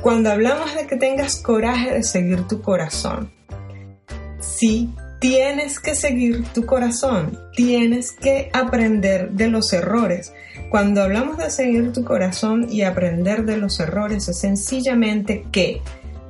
Cuando 0.00 0.30
hablamos 0.30 0.74
de 0.74 0.86
que 0.86 0.96
tengas 0.96 1.42
coraje 1.42 1.92
de 1.92 2.02
seguir 2.02 2.46
tu 2.46 2.62
corazón, 2.62 3.32
sí, 4.38 4.94
tienes 5.18 5.78
que 5.78 5.94
seguir 5.94 6.44
tu 6.54 6.64
corazón, 6.64 7.38
tienes 7.54 8.12
que 8.12 8.50
aprender 8.54 9.30
de 9.32 9.48
los 9.48 9.72
errores. 9.72 10.32
Cuando 10.70 11.02
hablamos 11.02 11.36
de 11.36 11.50
seguir 11.50 11.92
tu 11.92 12.04
corazón 12.04 12.66
y 12.70 12.82
aprender 12.82 13.44
de 13.44 13.58
los 13.58 13.80
errores, 13.80 14.28
es 14.28 14.38
sencillamente 14.38 15.44
que 15.52 15.82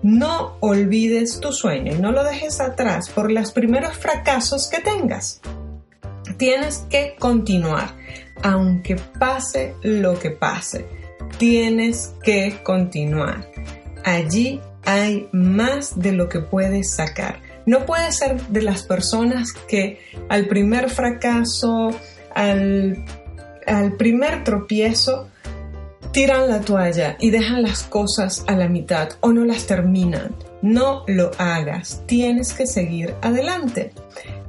no 0.02 0.56
olvides 0.60 1.40
tu 1.40 1.52
sueño 1.52 1.94
y 1.94 1.98
no 1.98 2.12
lo 2.12 2.24
dejes 2.24 2.60
atrás 2.60 3.10
por 3.10 3.30
los 3.30 3.52
primeros 3.52 3.96
fracasos 3.96 4.68
que 4.68 4.80
tengas. 4.80 5.40
Tienes 6.36 6.86
que 6.88 7.16
continuar, 7.18 7.94
aunque 8.42 8.96
pase 8.96 9.74
lo 9.82 10.18
que 10.18 10.30
pase. 10.30 10.86
Tienes 11.38 12.14
que 12.22 12.60
continuar 12.62 13.46
allí 14.04 14.60
hay 14.84 15.28
más 15.32 15.98
de 15.98 16.12
lo 16.12 16.28
que 16.28 16.40
puedes 16.40 16.94
sacar. 16.94 17.40
No 17.66 17.84
puedes 17.84 18.16
ser 18.16 18.40
de 18.48 18.62
las 18.62 18.82
personas 18.82 19.52
que 19.52 20.00
al 20.28 20.46
primer 20.46 20.88
fracaso, 20.90 21.90
al, 22.34 23.04
primer 23.98 24.44
tropiezo, 24.44 25.28
tiran 26.12 26.48
la 26.48 26.60
toalla 26.60 27.16
y 27.20 27.30
dejan 27.30 27.62
las 27.62 27.82
cosas 27.82 28.44
a 28.46 28.56
la 28.56 28.68
mitad 28.68 29.10
o 29.20 29.32
no 29.32 29.44
las 29.44 29.66
terminan. 29.66 30.34
No 30.62 31.04
lo 31.06 31.30
hagas, 31.38 32.02
tienes 32.06 32.52
que 32.52 32.66
seguir 32.66 33.14
adelante. 33.22 33.92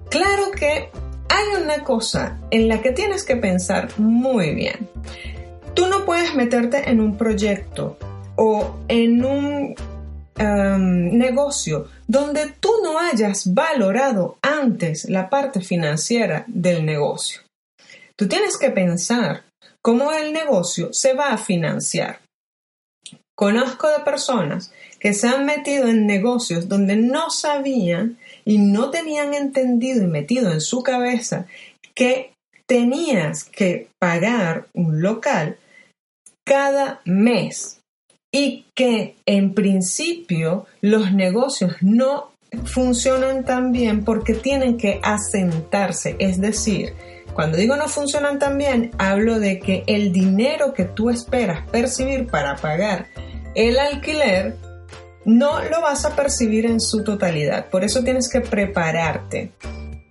Claro 0.10 0.52
que 0.52 0.90
hay 1.30 1.64
una 1.64 1.84
cosa 1.84 2.40
en 2.50 2.68
la 2.68 2.82
que 2.82 2.92
tienes 2.92 3.24
que 3.24 3.38
pensar 3.38 3.90
muy 3.98 4.54
bien. 4.54 4.90
Tú 5.74 5.88
no 5.88 6.06
puedes 6.06 6.36
meterte 6.36 6.90
en 6.90 7.00
un 7.00 7.16
proyecto 7.16 7.98
o 8.36 8.76
en 8.88 9.24
un 9.24 9.76
em, 10.38 11.18
negocio 11.18 11.88
donde 12.08 12.52
tú 12.60 12.72
no 12.84 13.00
hayas 13.00 13.54
valorado 13.54 14.38
antes 14.42 15.10
la 15.10 15.30
parte 15.30 15.62
financiera 15.62 16.44
del 16.48 16.86
negocio. 16.86 17.42
Tú 18.18 18.28
tienes 18.28 18.58
que 18.58 18.70
pensar 18.72 19.44
cómo 19.82 20.12
el 20.12 20.34
negocio 20.34 20.94
se 20.94 21.14
va 21.14 21.30
a 21.30 21.38
financiar. 21.38 22.20
Conozco 23.36 23.88
de 23.90 24.04
personas 24.04 24.72
que 25.00 25.14
se 25.14 25.28
han 25.28 25.46
metido 25.46 25.88
en 25.88 26.06
negocios 26.06 26.68
donde 26.68 26.96
no 26.96 27.32
sabían 27.32 28.20
y 28.46 28.60
no 28.60 28.92
tenían 28.92 29.34
entendido 29.34 30.04
y 30.04 30.08
metido 30.08 30.52
en 30.52 30.62
su 30.62 30.84
cabeza 30.84 31.48
que 31.96 32.34
tenías 32.68 33.44
que 33.44 33.88
pagar 34.00 34.68
un 34.74 35.02
local 35.02 35.58
cada 36.46 37.02
mes 37.06 37.80
y 38.32 38.66
que 38.76 39.16
en 39.26 39.54
principio 39.54 40.68
los 40.82 41.12
negocios 41.12 41.76
no 41.82 42.32
funcionan 42.66 43.46
tan 43.46 43.72
bien 43.72 44.04
porque 44.04 44.34
tienen 44.34 44.78
que 44.78 45.00
asentarse, 45.04 46.16
es 46.20 46.40
decir, 46.40 46.94
cuando 47.34 47.58
digo 47.58 47.76
no 47.76 47.88
funcionan 47.88 48.40
tan 48.40 48.58
bien, 48.58 48.92
hablo 48.98 49.40
de 49.40 49.60
que 49.60 49.84
el 49.88 50.12
dinero 50.12 50.74
que 50.74 50.86
tú 50.86 51.10
esperas 51.10 51.68
percibir 51.70 52.28
para 52.28 52.56
pagar 52.56 53.08
el 53.56 53.80
alquiler 53.80 54.56
no 55.26 55.62
lo 55.64 55.82
vas 55.82 56.06
a 56.06 56.16
percibir 56.16 56.66
en 56.66 56.80
su 56.80 57.04
totalidad. 57.04 57.68
Por 57.70 57.84
eso 57.84 58.04
tienes 58.04 58.30
que 58.30 58.42
prepararte 58.42 59.52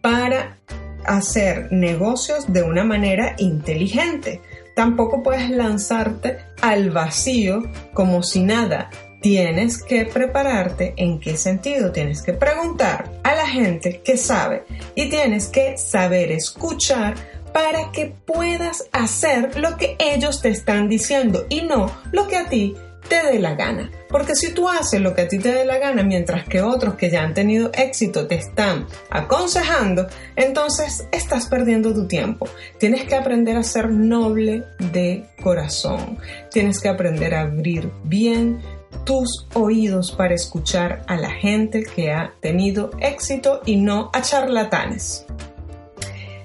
para 0.00 0.58
hacer 1.04 1.72
negocios 1.72 2.52
de 2.52 2.62
una 2.62 2.84
manera 2.84 3.34
inteligente. 3.38 4.40
Tampoco 4.76 5.22
puedes 5.22 5.50
lanzarte 5.50 6.38
al 6.62 6.90
vacío 6.90 7.62
como 7.92 8.22
si 8.22 8.42
nada. 8.42 8.90
Tienes 9.20 9.82
que 9.82 10.06
prepararte 10.06 10.94
en 10.96 11.20
qué 11.20 11.36
sentido. 11.36 11.92
Tienes 11.92 12.22
que 12.22 12.32
preguntar 12.32 13.10
a 13.22 13.34
la 13.34 13.46
gente 13.46 14.00
que 14.02 14.16
sabe 14.16 14.64
y 14.94 15.10
tienes 15.10 15.48
que 15.48 15.76
saber 15.76 16.32
escuchar 16.32 17.14
para 17.52 17.90
que 17.92 18.14
puedas 18.24 18.88
hacer 18.92 19.58
lo 19.58 19.76
que 19.76 19.96
ellos 19.98 20.40
te 20.40 20.48
están 20.48 20.88
diciendo 20.88 21.46
y 21.48 21.62
no 21.62 21.90
lo 22.12 22.28
que 22.28 22.36
a 22.36 22.48
ti 22.48 22.76
te 23.08 23.22
dé 23.24 23.40
la 23.40 23.56
gana. 23.56 23.90
Porque 24.08 24.36
si 24.36 24.52
tú 24.52 24.68
haces 24.68 25.00
lo 25.00 25.14
que 25.14 25.22
a 25.22 25.28
ti 25.28 25.38
te 25.38 25.52
dé 25.52 25.64
la 25.64 25.78
gana 25.78 26.02
mientras 26.02 26.44
que 26.44 26.62
otros 26.62 26.94
que 26.94 27.10
ya 27.10 27.22
han 27.22 27.34
tenido 27.34 27.70
éxito 27.74 28.26
te 28.26 28.36
están 28.36 28.86
aconsejando, 29.10 30.06
entonces 30.36 31.06
estás 31.12 31.46
perdiendo 31.46 31.92
tu 31.92 32.06
tiempo. 32.06 32.48
Tienes 32.78 33.04
que 33.04 33.16
aprender 33.16 33.56
a 33.56 33.62
ser 33.64 33.90
noble 33.90 34.64
de 34.78 35.26
corazón. 35.42 36.18
Tienes 36.50 36.80
que 36.80 36.88
aprender 36.88 37.34
a 37.34 37.42
abrir 37.42 37.90
bien 38.04 38.60
tus 39.04 39.46
oídos 39.54 40.12
para 40.12 40.34
escuchar 40.34 41.04
a 41.06 41.16
la 41.16 41.30
gente 41.30 41.82
que 41.82 42.12
ha 42.12 42.32
tenido 42.40 42.90
éxito 43.00 43.60
y 43.64 43.76
no 43.76 44.10
a 44.12 44.22
charlatanes. 44.22 45.26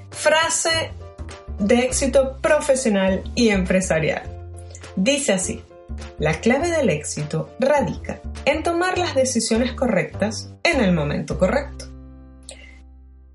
Frase 0.10 0.92
de 1.60 1.80
éxito 1.80 2.38
profesional 2.42 3.24
y 3.36 3.50
empresarial. 3.50 4.24
Dice 4.96 5.34
así. 5.34 5.64
La 6.18 6.40
clave 6.40 6.70
del 6.70 6.90
éxito 6.90 7.52
radica 7.60 8.22
en 8.46 8.64
tomar 8.64 8.98
las 8.98 9.16
decisiones 9.16 9.74
correctas 9.74 10.50
en 10.64 10.82
el 10.82 10.94
momento 10.94 11.38
correcto. 11.38 11.86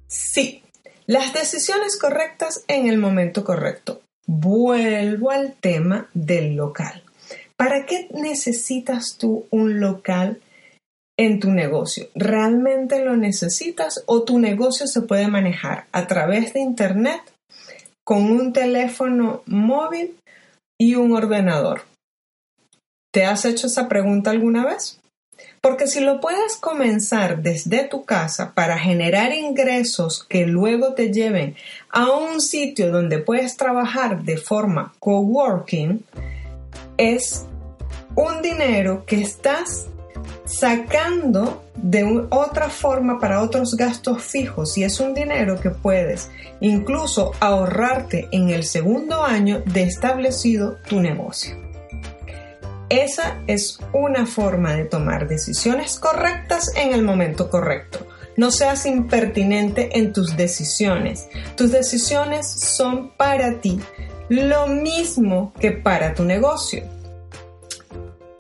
Sí, 0.06 0.62
las 1.06 1.32
decisiones 1.32 1.98
correctas 1.98 2.64
en 2.68 2.88
el 2.88 2.98
momento 2.98 3.44
correcto. 3.44 4.02
Vuelvo 4.26 5.30
al 5.30 5.54
tema 5.54 6.08
del 6.14 6.54
local. 6.54 7.02
¿Para 7.60 7.84
qué 7.84 8.08
necesitas 8.14 9.18
tú 9.18 9.44
un 9.50 9.80
local 9.80 10.40
en 11.18 11.40
tu 11.40 11.50
negocio? 11.50 12.08
¿Realmente 12.14 13.04
lo 13.04 13.18
necesitas 13.18 14.02
o 14.06 14.22
tu 14.22 14.38
negocio 14.38 14.86
se 14.86 15.02
puede 15.02 15.28
manejar 15.28 15.84
a 15.92 16.06
través 16.06 16.54
de 16.54 16.60
Internet 16.60 17.20
con 18.02 18.22
un 18.32 18.54
teléfono 18.54 19.42
móvil 19.44 20.16
y 20.80 20.94
un 20.94 21.12
ordenador? 21.12 21.82
¿Te 23.12 23.26
has 23.26 23.44
hecho 23.44 23.66
esa 23.66 23.90
pregunta 23.90 24.30
alguna 24.30 24.64
vez? 24.64 24.98
Porque 25.60 25.86
si 25.86 26.00
lo 26.00 26.18
puedes 26.18 26.56
comenzar 26.56 27.42
desde 27.42 27.84
tu 27.84 28.06
casa 28.06 28.54
para 28.54 28.78
generar 28.78 29.34
ingresos 29.34 30.24
que 30.24 30.46
luego 30.46 30.94
te 30.94 31.12
lleven 31.12 31.56
a 31.90 32.10
un 32.10 32.40
sitio 32.40 32.90
donde 32.90 33.18
puedes 33.18 33.58
trabajar 33.58 34.22
de 34.22 34.38
forma 34.38 34.94
coworking, 34.98 36.02
es 36.96 37.46
un 38.14 38.42
dinero 38.42 39.04
que 39.06 39.20
estás 39.20 39.86
sacando 40.44 41.62
de 41.76 42.26
otra 42.30 42.68
forma 42.68 43.18
para 43.18 43.40
otros 43.42 43.76
gastos 43.76 44.22
fijos 44.22 44.76
y 44.76 44.84
es 44.84 45.00
un 45.00 45.14
dinero 45.14 45.60
que 45.60 45.70
puedes 45.70 46.30
incluso 46.60 47.32
ahorrarte 47.40 48.28
en 48.32 48.50
el 48.50 48.64
segundo 48.64 49.22
año 49.22 49.62
de 49.66 49.84
establecido 49.84 50.76
tu 50.88 51.00
negocio. 51.00 51.56
Esa 52.88 53.40
es 53.46 53.78
una 53.92 54.26
forma 54.26 54.74
de 54.74 54.84
tomar 54.84 55.28
decisiones 55.28 55.98
correctas 56.00 56.72
en 56.74 56.92
el 56.92 57.02
momento 57.04 57.48
correcto. 57.48 58.06
No 58.36 58.50
seas 58.50 58.84
impertinente 58.84 59.96
en 59.98 60.12
tus 60.12 60.36
decisiones. 60.36 61.28
Tus 61.56 61.70
decisiones 61.70 62.50
son 62.50 63.10
para 63.10 63.60
ti 63.60 63.78
lo 64.28 64.66
mismo 64.66 65.52
que 65.60 65.70
para 65.70 66.14
tu 66.14 66.24
negocio. 66.24 66.82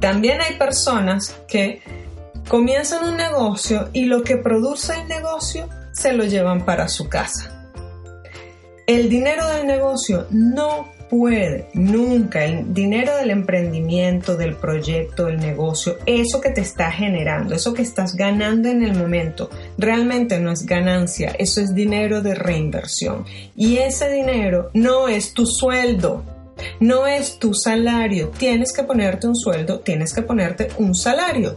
También 0.00 0.40
hay 0.40 0.56
personas 0.56 1.36
que 1.46 1.82
comienzan 2.48 3.08
un 3.08 3.16
negocio 3.16 3.90
y 3.92 4.06
lo 4.06 4.22
que 4.22 4.36
produce 4.36 4.94
el 4.94 5.08
negocio 5.08 5.68
se 5.92 6.12
lo 6.12 6.24
llevan 6.24 6.64
para 6.64 6.88
su 6.88 7.08
casa. 7.08 7.70
El 8.86 9.08
dinero 9.08 9.46
del 9.46 9.66
negocio 9.66 10.26
no 10.30 10.88
puede 11.10 11.68
nunca, 11.74 12.44
el 12.44 12.72
dinero 12.72 13.16
del 13.16 13.30
emprendimiento, 13.30 14.36
del 14.36 14.54
proyecto, 14.54 15.26
del 15.26 15.38
negocio, 15.38 15.98
eso 16.06 16.40
que 16.40 16.50
te 16.50 16.60
está 16.60 16.90
generando, 16.90 17.54
eso 17.54 17.74
que 17.74 17.82
estás 17.82 18.14
ganando 18.14 18.68
en 18.68 18.84
el 18.84 18.96
momento, 18.96 19.50
realmente 19.76 20.38
no 20.38 20.52
es 20.52 20.64
ganancia, 20.64 21.34
eso 21.38 21.60
es 21.60 21.74
dinero 21.74 22.22
de 22.22 22.36
reinversión. 22.36 23.24
Y 23.56 23.78
ese 23.78 24.08
dinero 24.10 24.70
no 24.72 25.08
es 25.08 25.34
tu 25.34 25.46
sueldo, 25.46 26.24
no 26.80 27.06
es 27.06 27.38
tu 27.38 27.54
salario. 27.54 28.30
Tienes 28.30 28.72
que 28.72 28.82
ponerte 28.82 29.26
un 29.26 29.36
sueldo, 29.36 29.80
tienes 29.80 30.12
que 30.12 30.22
ponerte 30.22 30.68
un 30.78 30.94
salario. 30.94 31.56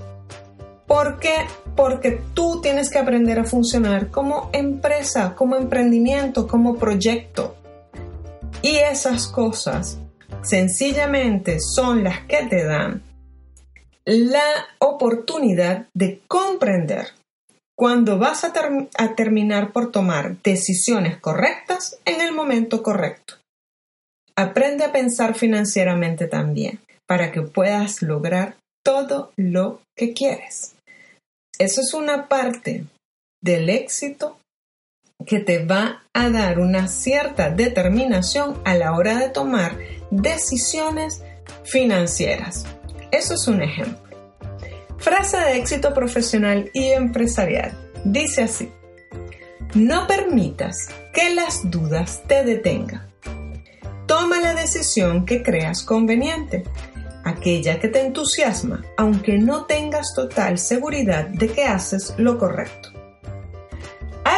¿Por 0.88 1.20
qué? 1.20 1.36
Porque 1.76 2.22
tú 2.34 2.62
tienes 2.62 2.90
que 2.90 3.00
aprender 3.00 3.40
a 3.40 3.46
funcionar 3.46 4.10
como 4.10 4.50
empresa, 4.54 5.34
como 5.36 5.56
emprendimiento, 5.56 6.48
como 6.48 6.76
proyecto. 6.78 7.56
Y 8.62 8.76
esas 8.76 9.28
cosas 9.28 9.98
sencillamente 10.42 11.58
son 11.60 12.04
las 12.04 12.22
que 12.26 12.46
te 12.46 12.64
dan 12.64 13.02
la 14.06 14.68
oportunidad 14.80 15.88
de 15.94 16.22
comprender 16.28 17.08
cuando 17.76 18.20
vas 18.20 18.44
a, 18.44 18.54
terminar 19.16 19.72
por 19.72 19.92
tomar 19.92 20.42
decisiones 20.44 21.18
correctas 21.18 21.98
en 22.06 22.22
el 22.22 22.34
momento 22.34 22.84
correcto. 22.84 23.36
Aprende 24.36 24.84
a 24.86 24.92
pensar 24.92 25.36
financieramente 25.36 26.28
también 26.28 26.80
para 27.08 27.32
que 27.32 27.42
puedas 27.42 28.02
lograr 28.02 28.56
todo 28.84 29.32
lo 29.38 29.82
que 29.96 30.14
quieres. 30.14 30.76
Eso 31.60 31.82
es 31.82 31.94
una 31.94 32.28
parte 32.28 32.86
del 33.42 33.70
éxito 33.70 34.38
que 35.26 35.40
te 35.40 35.64
va 35.64 36.04
a 36.14 36.30
dar 36.30 36.60
una 36.60 36.88
cierta 36.88 37.50
determinación 37.50 38.60
a 38.66 38.76
la 38.76 38.94
hora 38.94 39.18
de 39.20 39.30
tomar 39.30 39.78
decisiones 40.10 41.22
financieras. 41.64 42.66
Eso 43.12 43.36
es 43.36 43.48
un 43.48 43.62
ejemplo. 43.62 44.02
Frase 44.98 45.38
de 45.38 45.58
éxito 45.58 45.94
profesional 45.94 46.72
y 46.74 46.88
empresarial. 46.88 47.78
Dice 48.04 48.44
así, 48.44 48.72
no 49.76 50.08
permitas 50.08 50.90
que 51.14 51.34
las 51.34 51.70
dudas 51.70 52.24
te 52.28 52.44
detengan. 52.44 53.13
Toma 54.24 54.40
la 54.40 54.54
decisión 54.54 55.26
que 55.26 55.44
creas 55.44 55.84
conveniente, 55.84 56.64
aquella 57.26 57.78
que 57.78 57.90
te 57.90 58.00
entusiasma, 58.00 58.82
aunque 58.96 59.38
no 59.38 59.66
tengas 59.66 60.14
total 60.16 60.58
seguridad 60.58 61.28
de 61.28 61.50
que 61.50 61.66
haces 61.66 62.14
lo 62.16 62.38
correcto. 62.38 62.88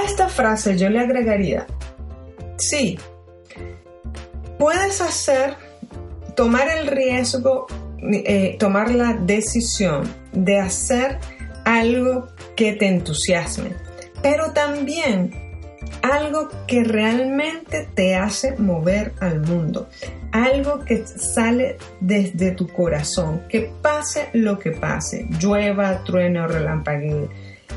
Esta 0.04 0.28
frase 0.28 0.76
yo 0.76 0.90
le 0.90 1.02
agregaría, 1.02 1.68
sí, 2.58 2.98
puedes 4.58 5.02
hacer, 5.02 5.56
tomar 6.36 6.68
el 6.68 6.88
riesgo, 6.88 7.68
eh, 8.12 8.56
tomar 8.58 8.90
la 8.90 9.14
decisión 9.14 10.12
de 10.32 10.62
hacer 10.62 11.20
algo 11.64 12.26
que 12.56 12.74
te 12.74 12.88
entusiasme, 12.88 13.76
pero 14.24 14.52
también 14.52 15.45
algo 16.12 16.50
que 16.68 16.84
realmente 16.84 17.88
te 17.96 18.16
hace 18.16 18.56
mover 18.58 19.14
al 19.20 19.40
mundo, 19.40 19.90
algo 20.32 20.86
que 20.86 21.06
sale 21.08 21.78
desde 22.00 22.52
tu 22.52 22.68
corazón, 22.68 23.42
que 23.50 23.72
pase 23.82 24.30
lo 24.34 24.60
que 24.60 24.72
pase, 24.72 25.28
llueva, 25.40 26.04
truene 26.04 26.42
o 26.42 26.48
relampaguee, 26.48 27.28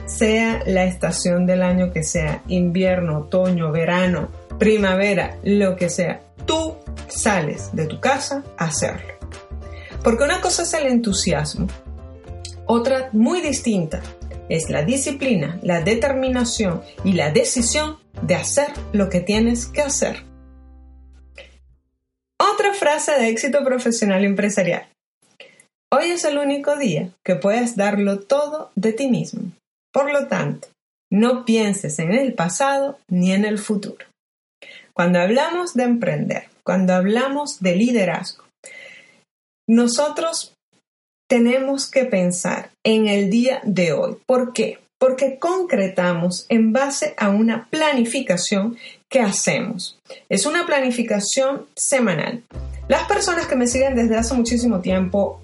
sea 0.05 0.61
la 0.67 0.85
estación 0.85 1.47
del 1.47 1.63
año 1.63 1.91
que 1.91 2.03
sea, 2.03 2.43
invierno, 2.49 3.21
otoño, 3.21 3.73
verano, 3.73 4.29
primavera, 4.59 5.39
lo 5.43 5.77
que 5.77 5.89
sea, 5.89 6.21
tú 6.45 6.77
sales 7.09 7.71
de 7.73 7.87
tu 7.87 7.99
casa 7.99 8.45
a 8.59 8.67
hacerlo. 8.67 9.15
Porque 10.05 10.25
una 10.25 10.43
cosa 10.43 10.65
es 10.65 10.75
el 10.75 10.87
entusiasmo, 10.87 11.67
otra 12.67 13.09
muy 13.13 13.41
distinta 13.41 14.03
es 14.49 14.71
la 14.71 14.83
disciplina, 14.83 15.59
la 15.63 15.81
determinación 15.81 16.83
y 17.05 17.13
la 17.13 17.31
decisión 17.31 17.97
de 18.23 18.35
hacer 18.35 18.69
lo 18.93 19.09
que 19.09 19.21
tienes 19.21 19.67
que 19.67 19.83
hacer. 19.83 20.25
Otra 22.41 22.75
frase 22.75 23.13
de 23.13 23.29
éxito 23.29 23.65
profesional 23.65 24.25
empresarial. 24.25 24.87
Hoy 25.91 26.11
es 26.11 26.25
el 26.25 26.39
único 26.39 26.77
día 26.77 27.11
que 27.25 27.35
puedes 27.35 27.77
darlo 27.77 28.21
todo 28.21 28.71
de 28.75 28.93
ti 28.93 29.09
mismo. 29.09 29.53
Por 29.93 30.13
lo 30.13 30.29
tanto, 30.29 30.69
no 31.11 31.45
pienses 31.45 31.99
en 31.99 32.13
el 32.13 32.35
pasado 32.35 32.99
ni 33.09 33.33
en 33.33 33.45
el 33.45 33.59
futuro. 33.59 34.05
Cuando 34.93 35.21
hablamos 35.21 35.75
de 35.75 35.85
emprender, 35.85 36.49
cuando 36.63 36.93
hablamos 36.93 37.61
de 37.61 37.77
liderazgo, 37.77 38.45
nosotros 39.67 40.55
tenemos 41.29 41.91
que 41.91 42.05
pensar 42.05 42.71
en 42.85 43.07
el 43.07 43.31
día 43.31 43.61
de 43.65 43.93
hoy. 43.93 44.17
¿Por 44.27 44.53
qué? 44.53 44.79
Porque 44.99 45.39
concretamos 45.39 46.47
en 46.49 46.73
base 46.73 47.15
a 47.17 47.29
una 47.29 47.69
planificación 47.71 48.77
que 49.09 49.21
hacemos. 49.21 49.99
Es 50.29 50.45
una 50.45 50.67
planificación 50.67 51.67
semanal. 51.75 52.43
Las 52.89 53.05
personas 53.05 53.47
que 53.47 53.57
me 53.57 53.67
siguen 53.67 53.95
desde 53.95 54.17
hace 54.17 54.35
muchísimo 54.35 54.81
tiempo 54.81 55.41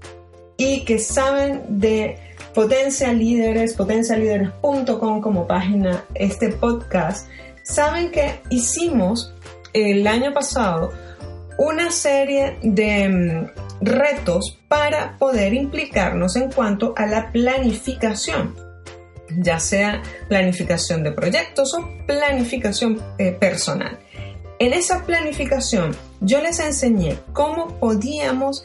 y 0.56 0.84
que 0.84 0.98
saben 0.98 1.62
de 1.68 2.18
Potencia 2.54 3.12
Líderes, 3.12 3.74
potencialíderes.com 3.74 5.20
como 5.20 5.46
página, 5.46 6.04
este 6.14 6.50
podcast, 6.50 7.28
saben 7.62 8.10
que 8.10 8.40
hicimos 8.50 9.34
el 9.72 10.06
año 10.06 10.32
pasado 10.32 10.92
una 11.58 11.90
serie 11.90 12.58
de 12.62 13.08
mm, 13.08 13.84
retos 13.84 14.58
para 14.68 15.16
poder 15.18 15.54
implicarnos 15.54 16.36
en 16.36 16.50
cuanto 16.50 16.94
a 16.96 17.06
la 17.06 17.32
planificación, 17.32 18.54
ya 19.38 19.58
sea 19.60 20.02
planificación 20.28 21.02
de 21.02 21.12
proyectos 21.12 21.74
o 21.74 21.88
planificación 22.06 23.02
eh, 23.18 23.32
personal. 23.32 23.98
En 24.58 24.72
esa 24.72 25.04
planificación 25.04 25.96
yo 26.20 26.40
les 26.40 26.60
enseñé 26.60 27.18
cómo 27.32 27.78
podíamos 27.80 28.64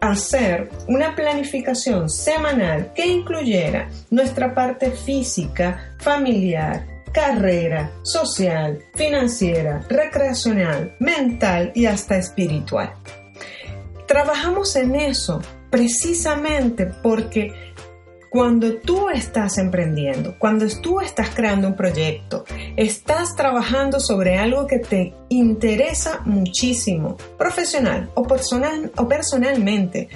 hacer 0.00 0.68
una 0.88 1.14
planificación 1.14 2.10
semanal 2.10 2.92
que 2.94 3.06
incluyera 3.06 3.88
nuestra 4.10 4.52
parte 4.52 4.90
física, 4.90 5.94
familiar, 6.00 6.86
carrera, 7.12 7.92
social, 8.02 8.80
financiera, 8.94 9.84
recreacional, 9.88 10.96
mental 10.98 11.70
y 11.74 11.86
hasta 11.86 12.16
espiritual. 12.16 12.92
Trabajamos 14.08 14.74
en 14.74 14.96
eso 14.96 15.40
precisamente 15.70 16.86
porque 16.86 17.71
cuando 18.32 18.76
tú 18.78 19.10
estás 19.10 19.58
emprendiendo, 19.58 20.36
cuando 20.38 20.66
tú 20.80 21.02
estás 21.02 21.28
creando 21.34 21.68
un 21.68 21.76
proyecto, 21.76 22.46
estás 22.76 23.36
trabajando 23.36 24.00
sobre 24.00 24.38
algo 24.38 24.66
que 24.66 24.78
te 24.78 25.12
interesa 25.28 26.22
muchísimo, 26.24 27.18
profesional 27.36 28.10
o, 28.14 28.22
personal, 28.22 28.90
o 28.96 29.06
personalmente, 29.06 30.08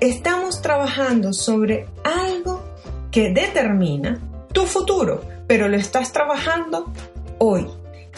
estamos 0.00 0.62
trabajando 0.62 1.34
sobre 1.34 1.84
algo 2.04 2.62
que 3.10 3.34
determina 3.34 4.18
tu 4.54 4.62
futuro, 4.62 5.20
pero 5.46 5.68
lo 5.68 5.76
estás 5.76 6.10
trabajando 6.10 6.90
hoy. 7.36 7.66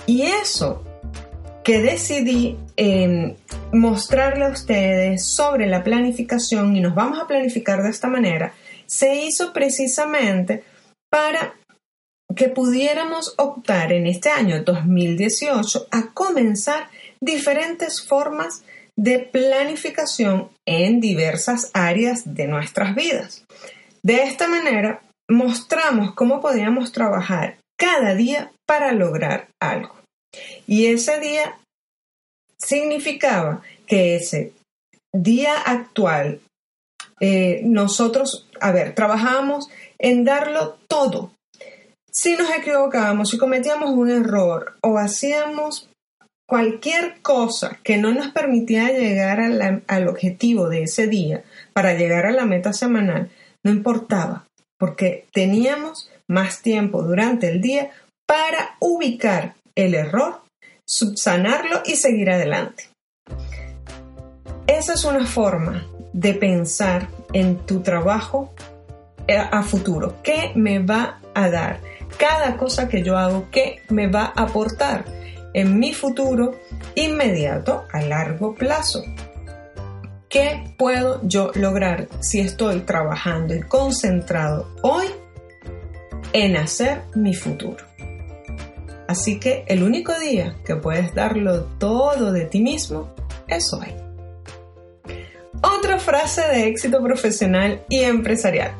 Y 0.07 0.23
eso 0.23 0.85
que 1.65 1.83
decidí 1.83 2.57
em, 2.77 3.35
mostrarle 3.73 4.45
a 4.45 4.51
ustedes 4.51 5.25
sobre 5.25 5.67
la 5.67 5.83
planificación 5.83 6.77
y 6.77 6.81
nos 6.81 6.95
vamos 6.95 7.19
a 7.19 7.27
planificar 7.27 7.83
de 7.83 7.89
esta 7.89 8.07
manera, 8.07 8.53
se 8.87 9.17
hizo 9.17 9.53
precisamente 9.53 10.65
para 11.11 11.55
que 12.35 12.49
pudiéramos 12.49 13.35
optar 13.39 13.93
en 13.93 14.07
este 14.07 14.31
año 14.31 14.63
2018 14.65 15.89
a 15.91 16.13
comenzar 16.13 16.89
diferentes 17.21 18.05
formas 18.05 18.65
de 18.97 19.19
planificación 19.19 20.51
en 20.67 21.01
diversas 21.01 21.71
áreas 21.75 22.35
de 22.35 22.47
nuestras 22.47 22.95
vidas. 22.95 23.45
De 24.03 24.23
esta 24.23 24.49
manera, 24.49 25.03
mostramos 25.29 26.15
cómo 26.15 26.41
podíamos 26.41 26.93
trabajar 26.93 27.59
cada 27.79 28.15
día 28.15 28.53
para 28.67 28.93
lograr 28.93 29.49
algo. 29.61 29.97
Y 30.67 30.87
ese 30.87 31.21
día 31.21 31.59
significaba 32.59 33.63
que 33.87 34.17
ese 34.17 34.53
día 35.13 35.57
actual 35.59 36.41
eh, 37.21 37.63
nosotros, 37.65 38.49
a 38.61 38.73
ver, 38.73 38.95
trabajábamos 38.95 39.69
en 39.99 40.25
darlo 40.25 40.79
todo. 40.89 41.33
Si 42.11 42.37
nos 42.37 42.51
equivocábamos, 42.51 43.31
si 43.31 43.39
cometíamos 43.39 43.91
un 43.91 44.11
error 44.11 44.77
o 44.83 44.99
hacíamos 44.99 45.89
cualquier 46.47 47.21
cosa 47.23 47.79
que 47.83 47.97
no 47.97 48.13
nos 48.13 48.29
permitía 48.29 48.93
llegar 48.93 49.41
al 49.41 50.09
objetivo 50.09 50.69
de 50.69 50.83
ese 50.85 51.07
día 51.07 51.43
para 51.73 51.95
llegar 51.95 52.27
a 52.27 52.33
la 52.33 52.45
meta 52.45 52.73
semanal, 52.73 53.31
no 53.65 53.71
importaba, 53.71 54.47
porque 54.79 55.27
teníamos 55.33 56.11
más 56.29 56.63
tiempo 56.63 57.03
durante 57.03 57.49
el 57.49 57.61
día 57.61 57.91
para 58.27 58.77
ubicar 58.81 59.55
el 59.75 59.95
error, 59.95 60.43
subsanarlo 60.87 61.83
y 61.85 61.97
seguir 61.97 62.31
adelante. 62.31 62.89
Esa 64.67 64.95
es 64.95 65.05
una 65.05 65.27
forma 65.27 65.87
de 66.15 66.33
pensar 66.33 67.09
en 67.33 67.59
tu 67.67 67.81
trabajo 67.81 68.55
a 69.29 69.63
futuro. 69.63 70.15
¿Qué 70.23 70.53
me 70.55 70.79
va 70.79 71.21
a 71.35 71.51
dar? 71.51 71.81
Cada 72.17 72.57
cosa 72.57 72.89
que 72.89 73.03
yo 73.03 73.19
hago, 73.19 73.49
¿qué 73.51 73.83
me 73.91 74.07
va 74.07 74.33
a 74.35 74.45
aportar 74.45 75.05
en 75.53 75.79
mi 75.79 75.93
futuro 75.93 76.53
inmediato 76.95 77.85
a 77.93 78.01
largo 78.01 78.55
plazo? 78.55 79.03
¿Qué 80.29 80.73
puedo 80.79 81.21
yo 81.25 81.51
lograr 81.55 82.09
si 82.21 82.41
estoy 82.41 82.81
trabajando 82.81 83.55
y 83.55 83.63
concentrado 83.63 84.69
hoy 84.83 85.07
en 86.33 86.57
hacer 86.57 87.03
mi 87.15 87.35
futuro? 87.35 87.85
Así 89.09 89.41
que 89.41 89.65
el 89.67 89.83
único 89.83 90.17
día 90.19 90.57
que 90.65 90.77
puedes 90.77 91.15
darlo 91.15 91.65
todo 91.79 92.33
de 92.33 92.45
ti 92.47 92.61
mismo 92.61 93.13
es 93.49 93.73
hoy. 93.73 94.04
Otra 95.65 95.99
frase 95.99 96.43
de 96.43 96.69
éxito 96.69 97.03
profesional 97.03 97.83
y 97.89 98.01
empresarial. 98.01 98.73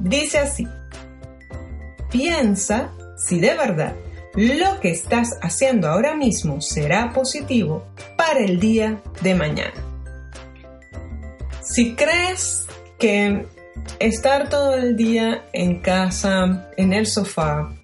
Dice 0.00 0.38
así, 0.38 0.66
piensa 2.10 2.90
si 3.18 3.38
de 3.38 3.54
verdad 3.54 3.94
lo 4.34 4.80
que 4.80 4.90
estás 4.90 5.38
haciendo 5.42 5.88
ahora 5.88 6.16
mismo 6.16 6.62
será 6.62 7.12
positivo 7.12 7.84
para 8.16 8.40
el 8.40 8.58
día 8.58 9.02
de 9.20 9.34
mañana. 9.34 9.74
Si 11.60 11.94
crees 11.94 12.66
que 12.98 13.44
estar 13.98 14.48
todo 14.48 14.74
el 14.74 14.96
día 14.96 15.44
en 15.52 15.80
casa, 15.80 16.70
en 16.78 16.94
el 16.94 17.06
sofá, 17.06 17.74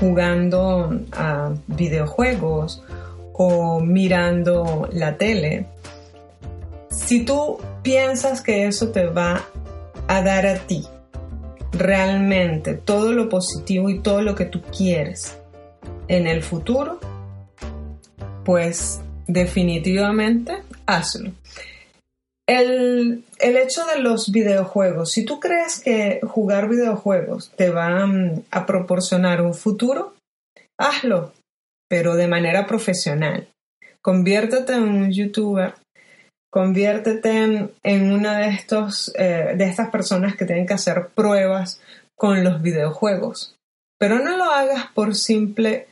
jugando 0.00 0.90
a 1.12 1.54
videojuegos 1.68 2.82
o 3.32 3.78
mirando 3.78 4.88
la 4.92 5.16
tele, 5.16 5.66
si 7.12 7.26
tú 7.26 7.58
piensas 7.82 8.40
que 8.40 8.66
eso 8.66 8.88
te 8.88 9.04
va 9.04 9.44
a 10.08 10.22
dar 10.22 10.46
a 10.46 10.54
ti 10.66 10.82
realmente 11.70 12.72
todo 12.72 13.12
lo 13.12 13.28
positivo 13.28 13.90
y 13.90 13.98
todo 13.98 14.22
lo 14.22 14.34
que 14.34 14.46
tú 14.46 14.62
quieres 14.62 15.38
en 16.08 16.26
el 16.26 16.42
futuro, 16.42 16.98
pues 18.46 19.02
definitivamente 19.26 20.62
hazlo. 20.86 21.32
El, 22.48 23.24
hecho 23.38 23.84
de 23.94 24.00
los 24.00 24.32
videojuegos, 24.32 25.12
si 25.12 25.26
tú 25.26 25.38
crees 25.38 25.80
que 25.80 26.18
jugar 26.22 26.66
videojuegos 26.70 27.52
te 27.56 27.68
va 27.68 28.06
mm, 28.06 28.44
a 28.50 28.64
proporcionar 28.64 29.42
un 29.42 29.52
futuro, 29.52 30.14
hazlo, 30.78 31.34
pero 31.90 32.16
de 32.16 32.28
manera 32.28 32.66
profesional. 32.66 33.48
Conviértete 34.00 34.72
en 34.72 34.84
un 34.84 35.12
youtuber 35.12 35.74
conviértete 36.52 37.70
en, 37.82 38.12
una 38.12 38.38
de, 38.38 38.48
estos, 38.50 39.12
eh, 39.16 39.54
de 39.56 39.64
estas 39.64 39.88
personas 39.88 40.36
que 40.36 40.44
tienen 40.44 40.66
que 40.66 40.74
hacer 40.74 41.08
pruebas 41.14 41.80
con 42.14 42.44
los 42.44 42.60
videojuegos. 42.60 43.56
pero 43.98 44.18
no 44.18 44.36
lo 44.36 44.44
hagas 44.44 44.86
por 44.94 45.14
simple 45.14 45.86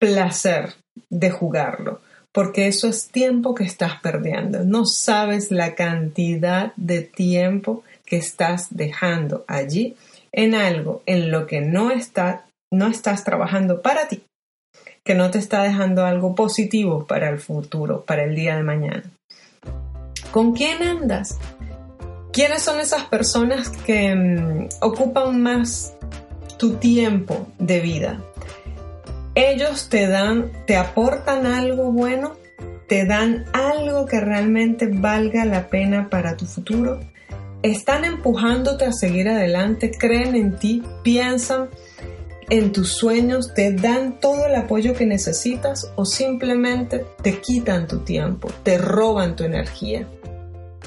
placer 0.00 0.74
de 1.10 1.30
jugarlo, 1.30 2.00
porque 2.32 2.66
eso 2.66 2.88
es 2.88 3.08
tiempo 3.08 3.54
que 3.54 3.64
estás 3.64 4.00
perdiendo. 4.00 4.64
No 4.64 4.86
sabes 4.86 5.50
la 5.50 5.74
cantidad 5.74 6.72
de 6.76 7.02
tiempo 7.02 7.84
que 8.06 8.16
estás 8.16 8.68
dejando 8.70 9.44
allí 9.46 9.94
en 10.32 10.54
algo 10.54 11.02
en 11.04 11.30
lo 11.30 11.46
que 11.46 11.60
no, 11.60 11.90
está, 11.90 12.46
no 12.72 12.88
estás 12.88 13.24
trabajando 13.24 13.82
para 13.82 14.08
ti, 14.08 14.22
que 15.04 15.14
no 15.14 15.30
te 15.30 15.38
está 15.38 15.62
dejando 15.62 16.06
algo 16.06 16.34
positivo 16.34 17.06
para 17.06 17.28
el 17.28 17.38
futuro, 17.38 18.04
para 18.06 18.24
el 18.24 18.34
día 18.34 18.56
de 18.56 18.62
mañana. 18.62 19.04
¿Con 20.30 20.52
quién 20.52 20.82
andas? 20.82 21.38
¿Quiénes 22.32 22.62
son 22.62 22.78
esas 22.78 23.04
personas 23.04 23.68
que 23.68 24.14
mm, 24.14 24.68
ocupan 24.80 25.42
más 25.42 25.94
tu 26.56 26.74
tiempo 26.74 27.48
de 27.58 27.80
vida? 27.80 28.20
Ellos 29.34 29.88
te 29.88 30.06
dan, 30.06 30.52
te 30.66 30.76
aportan 30.76 31.46
algo 31.46 31.90
bueno, 31.90 32.34
te 32.88 33.06
dan 33.06 33.44
algo 33.52 34.06
que 34.06 34.20
realmente 34.20 34.86
valga 34.86 35.44
la 35.44 35.68
pena 35.68 36.08
para 36.08 36.36
tu 36.36 36.46
futuro. 36.46 37.00
Están 37.62 38.04
empujándote 38.04 38.84
a 38.84 38.92
seguir 38.92 39.28
adelante, 39.28 39.90
creen 39.90 40.36
en 40.36 40.56
ti, 40.56 40.82
piensan 41.02 41.68
en 42.50 42.72
tus 42.72 42.92
sueños, 42.92 43.54
te 43.54 43.72
dan 43.72 44.18
todo 44.18 44.44
el 44.46 44.56
apoyo 44.56 44.94
que 44.94 45.06
necesitas 45.06 45.90
o 45.94 46.04
simplemente 46.04 47.06
te 47.22 47.40
quitan 47.40 47.86
tu 47.86 48.00
tiempo, 48.00 48.48
te 48.64 48.76
roban 48.76 49.36
tu 49.36 49.44
energía. 49.44 50.06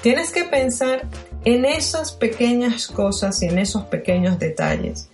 Tienes 0.01 0.31
que 0.31 0.43
pensar 0.43 1.07
en 1.45 1.63
esas 1.63 2.11
pequeñas 2.11 2.87
cosas 2.87 3.41
y 3.41 3.45
en 3.45 3.57
esos 3.57 3.85
pequeños 3.85 4.37
detalles. 4.39 5.09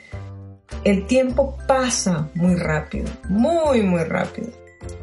El 0.83 1.05
tiempo 1.05 1.55
pasa 1.67 2.29
muy 2.33 2.55
rápido, 2.55 3.09
muy, 3.29 3.83
muy 3.83 4.03
rápido. 4.03 4.49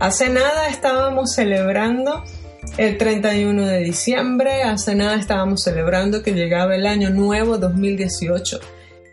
Hace 0.01 0.29
nada 0.29 0.69
estábamos 0.69 1.33
celebrando 1.33 2.25
el 2.77 2.99
31 2.99 3.67
de 3.67 3.79
diciembre, 3.79 4.65
hace 4.65 4.97
nada 4.97 5.15
estábamos 5.15 5.63
celebrando 5.63 6.25
que 6.25 6.33
llegaba 6.33 6.75
el 6.75 6.87
año 6.87 7.11
nuevo 7.11 7.59
2018. 7.59 8.59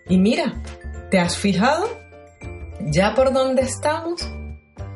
Y 0.09 0.17
mira, 0.17 0.55
¿te 1.11 1.19
has 1.19 1.37
fijado? 1.37 2.02
¿Ya 2.85 3.15
por 3.15 3.33
dónde 3.33 3.63
estamos? 3.63 4.21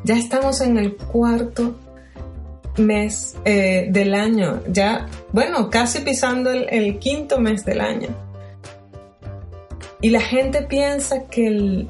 Ya 0.04 0.16
estamos 0.16 0.62
en 0.62 0.78
el 0.78 0.96
cuarto 0.96 1.76
mes 2.78 3.36
eh, 3.44 3.88
del 3.90 4.14
año, 4.14 4.62
ya, 4.68 5.08
bueno, 5.32 5.70
casi 5.70 6.02
pisando 6.02 6.52
el, 6.52 6.68
el 6.70 7.00
quinto 7.00 7.40
mes 7.40 7.66
del 7.66 7.82
año. 7.82 8.10
Y 10.02 10.12
la 10.12 10.22
gente 10.22 10.62
piensa 10.62 11.28
que 11.28 11.48
el 11.48 11.90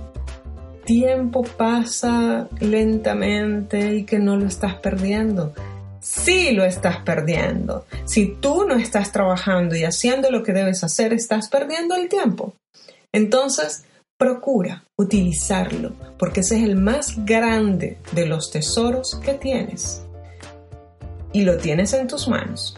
tiempo 0.86 1.44
pasa 1.44 2.48
lentamente 2.62 3.96
y 3.96 4.06
que 4.06 4.20
no 4.20 4.38
lo 4.38 4.48
estás 4.48 4.76
perdiendo. 4.76 5.54
Sí 6.00 6.52
lo 6.52 6.64
estás 6.64 6.98
perdiendo. 7.00 7.86
Si 8.06 8.38
tú 8.40 8.66
no 8.66 8.76
estás 8.76 9.12
trabajando 9.12 9.76
y 9.76 9.84
haciendo 9.84 10.32
lo 10.32 10.44
que 10.44 10.54
debes 10.54 10.86
hacer, 10.86 11.12
estás 11.12 11.50
perdiendo 11.50 11.96
el 11.96 12.08
tiempo. 12.08 12.54
Entonces, 13.12 13.84
procura 14.18 14.84
utilizarlo, 14.96 15.94
porque 16.18 16.40
ese 16.40 16.58
es 16.58 16.64
el 16.64 16.76
más 16.76 17.24
grande 17.26 18.00
de 18.14 18.26
los 18.26 18.52
tesoros 18.52 19.20
que 19.24 19.36
tienes 19.36 20.04
y 21.34 21.44
lo 21.44 21.58
tienes 21.58 21.94
en 21.94 22.08
tus 22.08 22.28
manos. 22.28 22.76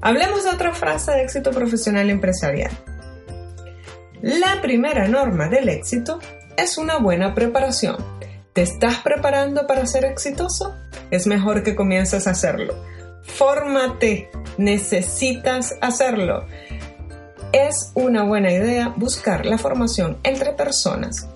Hablemos 0.00 0.44
de 0.44 0.50
otra 0.50 0.72
frase 0.72 1.12
de 1.12 1.22
éxito 1.22 1.50
profesional 1.50 2.08
empresarial. 2.10 2.70
La 4.22 4.62
primera 4.62 5.08
norma 5.08 5.48
del 5.48 5.68
éxito 5.68 6.18
es 6.56 6.78
una 6.78 6.98
buena 6.98 7.34
preparación. 7.34 7.96
¿Te 8.54 8.62
estás 8.62 8.96
preparando 9.00 9.66
para 9.66 9.86
ser 9.86 10.06
exitoso? 10.06 10.74
Es 11.10 11.26
mejor 11.26 11.62
que 11.62 11.76
comiences 11.76 12.26
a 12.26 12.30
hacerlo. 12.30 12.74
Fórmate, 13.22 14.30
necesitas 14.56 15.76
hacerlo. 15.82 16.46
Es 17.52 17.92
una 17.94 18.24
buena 18.24 18.52
idea 18.52 18.92
buscar 18.96 19.46
la 19.46 19.58
formación 19.58 20.18
entre 20.22 20.52
personas 20.52 21.28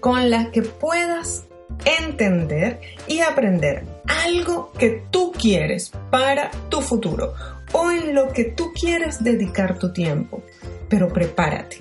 con 0.00 0.30
las 0.30 0.48
que 0.48 0.62
puedas 0.62 1.44
entender 1.84 2.80
y 3.06 3.20
aprender 3.20 3.84
algo 4.24 4.72
que 4.72 5.04
tú 5.10 5.32
quieres 5.32 5.90
para 6.10 6.50
tu 6.68 6.80
futuro 6.80 7.34
o 7.72 7.90
en 7.90 8.14
lo 8.14 8.28
que 8.32 8.44
tú 8.44 8.72
quieres 8.72 9.22
dedicar 9.22 9.78
tu 9.78 9.92
tiempo. 9.92 10.42
Pero 10.88 11.08
prepárate, 11.08 11.78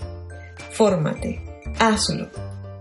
fórmate, 0.71 1.41
hazlo. 1.79 2.27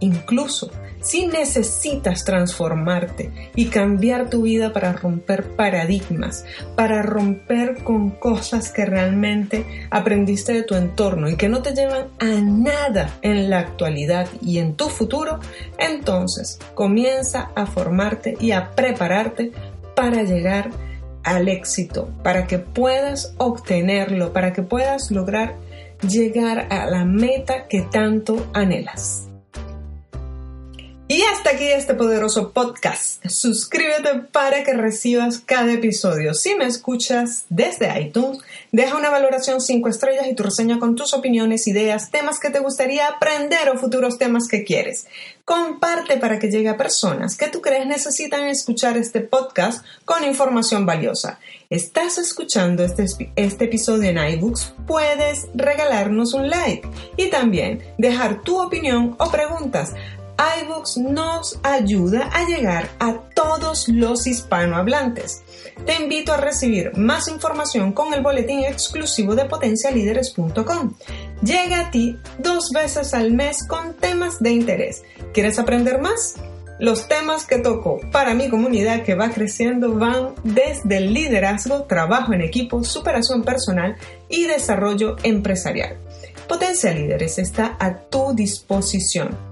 Incluso 0.00 0.70
si 1.00 1.26
necesitas 1.26 2.24
transformarte 2.24 3.30
y 3.54 3.66
cambiar 3.66 4.30
tu 4.30 4.42
vida 4.42 4.72
para 4.72 4.92
romper 4.92 5.44
paradigmas, 5.56 6.44
para 6.76 7.02
romper 7.02 7.82
con 7.84 8.10
cosas 8.10 8.70
que 8.72 8.84
realmente 8.84 9.64
aprendiste 9.90 10.52
de 10.52 10.62
tu 10.62 10.74
entorno 10.74 11.28
y 11.28 11.36
que 11.36 11.48
no 11.48 11.62
te 11.62 11.74
llevan 11.74 12.08
a 12.18 12.40
nada 12.40 13.18
en 13.22 13.50
la 13.50 13.60
actualidad 13.60 14.28
y 14.42 14.58
en 14.58 14.74
tu 14.74 14.88
futuro, 14.88 15.38
entonces 15.78 16.58
comienza 16.74 17.50
a 17.54 17.66
formarte 17.66 18.36
y 18.40 18.52
a 18.52 18.70
prepararte 18.70 19.52
para 19.94 20.22
llegar 20.22 20.70
al 21.24 21.48
éxito, 21.48 22.08
para 22.22 22.46
que 22.46 22.58
puedas 22.58 23.34
obtenerlo, 23.38 24.32
para 24.32 24.52
que 24.52 24.62
puedas 24.62 25.10
lograr 25.10 25.56
llegar 26.08 26.68
a 26.70 26.86
la 26.86 27.04
meta 27.04 27.66
que 27.66 27.82
tanto 27.82 28.46
anhelas. 28.54 29.27
Y 31.10 31.22
hasta 31.22 31.52
aquí 31.52 31.64
este 31.64 31.94
poderoso 31.94 32.52
podcast. 32.52 33.24
Suscríbete 33.26 34.26
para 34.30 34.62
que 34.62 34.74
recibas 34.74 35.38
cada 35.38 35.72
episodio. 35.72 36.34
Si 36.34 36.54
me 36.54 36.66
escuchas 36.66 37.46
desde 37.48 37.98
iTunes, 37.98 38.40
deja 38.72 38.94
una 38.94 39.08
valoración 39.08 39.62
5 39.62 39.88
estrellas 39.88 40.26
y 40.26 40.34
tu 40.34 40.42
reseña 40.42 40.78
con 40.78 40.96
tus 40.96 41.14
opiniones, 41.14 41.66
ideas, 41.66 42.10
temas 42.10 42.38
que 42.38 42.50
te 42.50 42.58
gustaría 42.58 43.08
aprender 43.08 43.70
o 43.70 43.78
futuros 43.78 44.18
temas 44.18 44.48
que 44.48 44.64
quieres. 44.64 45.06
Comparte 45.46 46.18
para 46.18 46.38
que 46.38 46.50
llegue 46.50 46.68
a 46.68 46.76
personas 46.76 47.38
que 47.38 47.48
tú 47.48 47.62
crees 47.62 47.86
necesitan 47.86 48.46
escuchar 48.46 48.98
este 48.98 49.20
podcast 49.20 49.82
con 50.04 50.24
información 50.24 50.84
valiosa. 50.84 51.40
¿Estás 51.70 52.18
escuchando 52.18 52.84
este, 52.84 53.06
este 53.34 53.64
episodio 53.64 54.10
en 54.10 54.18
iBooks? 54.18 54.74
Puedes 54.86 55.48
regalarnos 55.54 56.34
un 56.34 56.50
like 56.50 56.86
y 57.16 57.28
también 57.30 57.82
dejar 57.96 58.42
tu 58.42 58.60
opinión 58.60 59.16
o 59.18 59.30
preguntas 59.30 59.94
iBooks 60.38 60.98
nos 60.98 61.58
ayuda 61.64 62.30
a 62.32 62.46
llegar 62.46 62.88
a 63.00 63.14
todos 63.34 63.88
los 63.88 64.26
hispanohablantes. 64.26 65.42
Te 65.84 65.96
invito 65.96 66.32
a 66.32 66.36
recibir 66.36 66.96
más 66.96 67.26
información 67.26 67.92
con 67.92 68.14
el 68.14 68.22
boletín 68.22 68.60
exclusivo 68.60 69.34
de 69.34 69.46
potencialíderes.com. 69.46 70.94
Llega 71.42 71.80
a 71.80 71.90
ti 71.90 72.16
dos 72.38 72.70
veces 72.72 73.14
al 73.14 73.32
mes 73.32 73.66
con 73.66 73.94
temas 73.94 74.38
de 74.40 74.50
interés. 74.50 75.02
¿Quieres 75.34 75.58
aprender 75.58 76.00
más? 76.00 76.36
Los 76.78 77.08
temas 77.08 77.44
que 77.44 77.58
toco 77.58 77.98
para 78.12 78.34
mi 78.34 78.48
comunidad 78.48 79.02
que 79.02 79.16
va 79.16 79.30
creciendo 79.30 79.94
van 79.94 80.34
desde 80.44 80.98
el 80.98 81.12
liderazgo, 81.12 81.82
trabajo 81.84 82.32
en 82.32 82.42
equipo, 82.42 82.84
superación 82.84 83.42
personal 83.42 83.96
y 84.28 84.44
desarrollo 84.44 85.16
empresarial. 85.24 85.96
Potencia 86.48 86.92
Líderes 86.92 87.38
está 87.38 87.76
a 87.80 87.98
tu 87.98 88.32
disposición. 88.32 89.47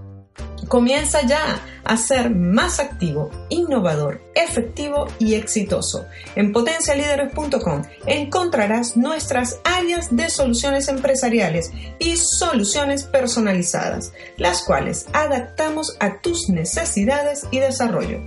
Comienza 0.69 1.25
ya 1.27 1.61
a 1.85 1.97
ser 1.97 2.31
más 2.31 2.81
activo, 2.81 3.31
innovador, 3.49 4.21
efectivo 4.35 5.07
y 5.19 5.35
exitoso. 5.35 6.07
En 6.35 6.53
potencialíderes.com 6.53 7.83
encontrarás 8.07 8.97
nuestras 8.97 9.61
áreas 9.65 10.15
de 10.15 10.29
soluciones 10.29 10.89
empresariales 10.89 11.71
y 11.99 12.17
soluciones 12.17 13.05
personalizadas, 13.05 14.13
las 14.37 14.65
cuales 14.65 15.07
adaptamos 15.13 15.97
a 16.01 16.21
tus 16.21 16.49
necesidades 16.49 17.47
y 17.51 17.61
desarrollo. 17.61 18.21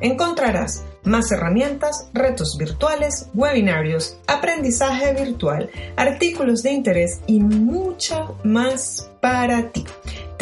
Encontrarás 0.00 0.82
más 1.04 1.30
herramientas, 1.32 2.08
retos 2.12 2.56
virtuales, 2.58 3.28
webinarios, 3.34 4.18
aprendizaje 4.26 5.12
virtual, 5.14 5.70
artículos 5.96 6.62
de 6.62 6.72
interés 6.72 7.20
y 7.26 7.40
mucho 7.40 8.38
más 8.44 9.10
para 9.20 9.70
ti. 9.70 9.84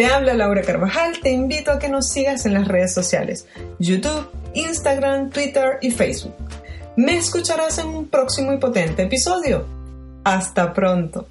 Te 0.00 0.06
habla 0.06 0.32
Laura 0.32 0.62
Carvajal, 0.62 1.20
te 1.20 1.30
invito 1.30 1.70
a 1.70 1.78
que 1.78 1.90
nos 1.90 2.08
sigas 2.08 2.46
en 2.46 2.54
las 2.54 2.66
redes 2.66 2.94
sociales, 2.94 3.46
YouTube, 3.78 4.30
Instagram, 4.54 5.28
Twitter 5.28 5.76
y 5.82 5.90
Facebook. 5.90 6.32
Me 6.96 7.18
escucharás 7.18 7.76
en 7.76 7.88
un 7.88 8.08
próximo 8.08 8.50
y 8.54 8.56
potente 8.56 9.02
episodio. 9.02 9.66
Hasta 10.24 10.72
pronto. 10.72 11.26